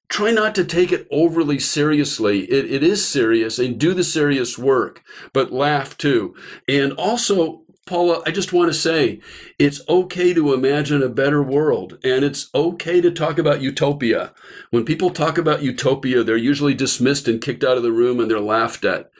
try 0.09 0.31
not 0.31 0.55
to 0.55 0.65
take 0.65 0.91
it 0.91 1.07
overly 1.11 1.59
seriously. 1.59 2.45
It, 2.51 2.71
it 2.71 2.83
is 2.83 3.07
serious 3.07 3.59
and 3.59 3.79
do 3.79 3.93
the 3.93 4.05
serious 4.05 4.57
work, 4.57 5.03
but 5.35 5.53
laugh 5.53 5.97
too. 5.99 6.35
And 6.67 6.93
also, 6.93 7.63
Paula, 7.89 8.23
I 8.27 8.33
just 8.33 8.53
want 8.53 8.71
to 8.71 8.75
say 8.75 9.19
it's 9.59 9.81
okay 9.89 10.35
to 10.35 10.53
imagine 10.53 11.03
a 11.03 11.09
better 11.09 11.43
world 11.43 11.99
and 12.05 12.23
it's 12.23 12.51
okay 12.55 13.01
to 13.01 13.11
talk 13.11 13.39
about 13.39 13.63
utopia. 13.63 14.35
When 14.71 14.85
people 14.85 15.09
talk 15.09 15.39
about 15.39 15.63
utopia, 15.63 16.23
they're 16.23 16.37
usually 16.37 16.75
dismissed 16.75 17.27
and 17.29 17.41
kicked 17.41 17.65
out 17.65 17.79
of 17.79 17.83
the 17.83 17.91
room 17.91 18.21
and 18.21 18.31
they're 18.31 18.41
laughed 18.41 18.85
at. 18.85 19.11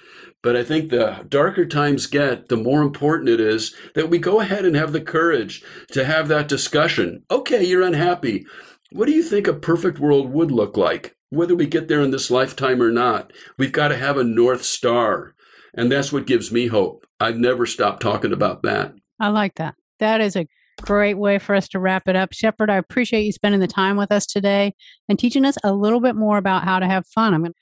But 0.43 0.55
I 0.55 0.65
think 0.65 0.91
the 0.91 1.25
darker 1.27 1.65
times 1.65 2.07
get, 2.07 2.51
the 2.51 2.59
more 2.59 2.83
important 2.83 3.31
it 3.31 3.41
is 3.41 3.75
that 3.95 4.11
we 4.11 4.19
go 4.19 4.39
ahead 4.39 4.67
and 4.67 4.77
have 4.77 4.93
the 4.93 5.01
courage 5.01 5.65
to 5.93 6.05
have 6.05 6.29
that 6.29 6.47
discussion. 6.47 7.25
Okay, 7.31 7.65
you're 7.65 7.83
unhappy. 7.83 8.45
What 8.93 9.07
do 9.07 9.13
you 9.13 9.23
think 9.23 9.47
a 9.47 9.55
perfect 9.55 9.99
world 9.99 10.31
would 10.31 10.51
look 10.51 10.77
like? 10.77 11.17
Whether 11.31 11.57
we 11.57 11.67
get 11.67 11.89
there 11.89 12.03
in 12.03 12.11
this 12.11 12.31
lifetime 12.31 12.83
or 12.83 12.93
not, 12.93 13.33
we've 13.57 13.73
got 13.73 13.89
to 13.89 13.97
have 13.97 14.19
a 14.19 14.25
North 14.25 14.63
Star. 14.63 15.35
And 15.75 15.91
that's 15.91 16.13
what 16.13 16.27
gives 16.27 16.53
me 16.53 16.67
hope. 16.67 17.07
I've 17.21 17.37
never 17.37 17.67
stopped 17.67 18.01
talking 18.01 18.33
about 18.33 18.63
that. 18.63 18.95
I 19.19 19.29
like 19.29 19.57
that. 19.57 19.75
That 19.99 20.21
is 20.21 20.37
a 20.37 20.47
great 20.81 21.15
way 21.15 21.41
for 21.41 21.57
us 21.57 21.67
to 21.71 21.81
wrap 21.81 22.07
it 22.07 22.15
up. 22.15 22.33
Shepherd, 22.33 22.71
I 22.71 22.77
appreciate 22.77 23.23
you 23.23 23.33
spending 23.33 23.61
the 23.61 23.67
time 23.67 23.97
with 23.97 24.13
us 24.13 24.25
today 24.25 24.75
and 25.09 25.19
teaching 25.19 25.45
us 25.45 25.59
a 25.65 25.73
little 25.73 26.01
bit 26.01 26.15
more 26.15 26.39
about 26.39 26.63
how 26.63 26.79
to 26.79 26.87
have 26.87 27.05
fun. 27.09 27.35
I'm 27.35 27.41
going 27.41 27.55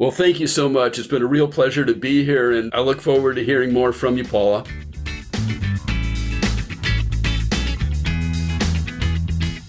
Well, 0.00 0.10
thank 0.10 0.40
you 0.40 0.48
so 0.48 0.68
much. 0.68 0.98
It's 0.98 1.06
been 1.06 1.22
a 1.22 1.26
real 1.26 1.46
pleasure 1.46 1.84
to 1.84 1.94
be 1.94 2.24
here, 2.24 2.50
and 2.50 2.74
I 2.74 2.80
look 2.80 3.00
forward 3.00 3.36
to 3.36 3.44
hearing 3.44 3.72
more 3.72 3.92
from 3.92 4.16
you, 4.16 4.24
Paula. 4.24 4.64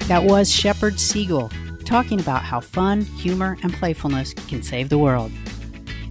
That 0.08 0.24
was 0.24 0.52
Shepherd 0.52 1.00
Siegel 1.00 1.52
talking 1.86 2.20
about 2.20 2.42
how 2.42 2.62
fun, 2.62 3.02
humor, 3.02 3.58
and 3.62 3.72
playfulness 3.72 4.34
can 4.34 4.64
save 4.64 4.90
the 4.90 4.98
world. 4.98 5.32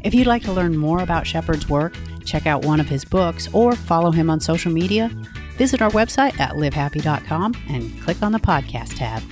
If 0.05 0.15
you'd 0.15 0.29
like 0.29 0.43
to 0.43 0.53
learn 0.53 0.77
more 0.77 1.01
about 1.01 1.27
Shepherd's 1.27 1.69
work, 1.69 1.97
check 2.25 2.47
out 2.47 2.65
one 2.65 2.81
of 2.81 2.89
his 2.89 3.05
books, 3.05 3.49
or 3.53 3.75
follow 3.75 4.11
him 4.11 4.31
on 4.31 4.41
social 4.41 4.73
media, 4.73 5.09
visit 5.57 5.83
our 5.83 5.91
website 5.91 6.39
at 6.41 6.53
livehappy.com 6.53 7.55
and 7.69 8.03
click 8.03 8.23
on 8.23 8.33
the 8.33 8.39
podcast 8.39 8.97
tab. 8.97 9.23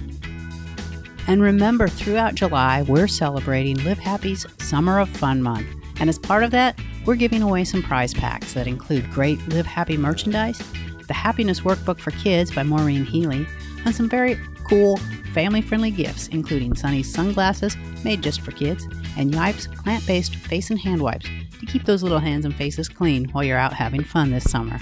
And 1.29 1.41
remember, 1.41 1.89
throughout 1.89 2.35
July, 2.35 2.83
we're 2.83 3.07
celebrating 3.07 3.83
Live 3.85 3.99
Happy's 3.99 4.47
Summer 4.59 4.99
of 4.99 5.09
Fun 5.09 5.43
Month. 5.43 5.67
And 6.01 6.09
as 6.09 6.19
part 6.19 6.43
of 6.43 6.51
that, 6.51 6.79
we're 7.07 7.17
giving 7.17 7.43
away 7.43 7.65
some 7.65 7.83
prize 7.83 8.13
packs 8.13 8.55
that 8.55 8.67
include 8.67 9.11
great 9.11 9.47
Live 9.49 9.67
Happy 9.67 9.97
merchandise, 9.97 10.61
the 11.07 11.15
Happiness 11.15 11.61
Workbook 11.61 12.01
for 12.01 12.11
Kids 12.13 12.53
by 12.53 12.63
Maureen 12.63 13.05
Healy, 13.05 13.47
and 13.85 13.95
some 13.95 14.09
very 14.09 14.39
cool, 14.69 14.97
family 15.33 15.63
friendly 15.63 15.91
gifts, 15.91 16.29
including 16.29 16.75
Sunny's 16.75 17.13
sunglasses 17.13 17.77
made 18.05 18.23
just 18.23 18.41
for 18.41 18.51
kids, 18.53 18.85
and 19.17 19.33
Yipes 19.33 19.73
plant 19.83 20.07
based 20.07 20.35
face 20.35 20.71
and 20.71 20.79
hand 20.79 21.03
wipes 21.03 21.29
to 21.63 21.73
keep 21.73 21.85
those 21.85 22.03
little 22.03 22.19
hands 22.19 22.45
and 22.45 22.55
faces 22.55 22.89
clean 22.89 23.27
while 23.27 23.45
you're 23.45 23.57
out 23.57 23.73
having 23.73 24.03
fun 24.03 24.33
this 24.33 24.51
summer. 24.51 24.79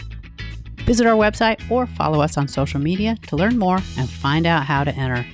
Visit 0.81 1.07
our 1.07 1.15
website 1.15 1.71
or 1.71 1.87
follow 1.87 2.23
us 2.23 2.39
on 2.39 2.49
social 2.49 2.81
media 2.81 3.17
to 3.29 3.37
learn 3.37 3.59
more 3.59 3.79
and 3.99 4.09
find 4.09 4.47
out 4.47 4.65
how 4.65 4.83
to 4.83 4.95
enter. 4.95 5.27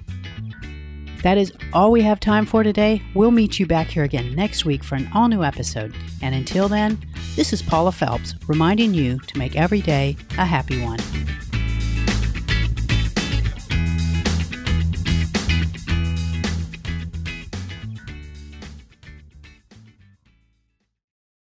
That 1.23 1.39
is 1.39 1.53
all 1.73 1.93
we 1.93 2.03
have 2.03 2.21
time 2.21 2.47
for 2.47 2.63
today. 2.63 3.01
We'll 3.15 3.31
meet 3.31 3.59
you 3.59 3.67
back 3.67 3.87
here 3.89 4.05
again 4.05 4.35
next 4.35 4.65
week 4.65 4.85
for 4.85 4.97
an 4.97 5.09
all 5.15 5.29
new 5.29 5.43
episode. 5.43 5.95
And 6.21 6.35
until 6.35 6.69
then, 6.69 6.99
this 7.37 7.53
is 7.53 7.63
Paula 7.63 7.91
Felps 7.91 8.35
reminding 8.49 8.93
you 8.93 9.19
to 9.21 9.39
make 9.39 9.57
every 9.57 9.81
day 9.81 10.17
a 10.37 10.45
happy 10.45 10.83
one. 10.83 10.99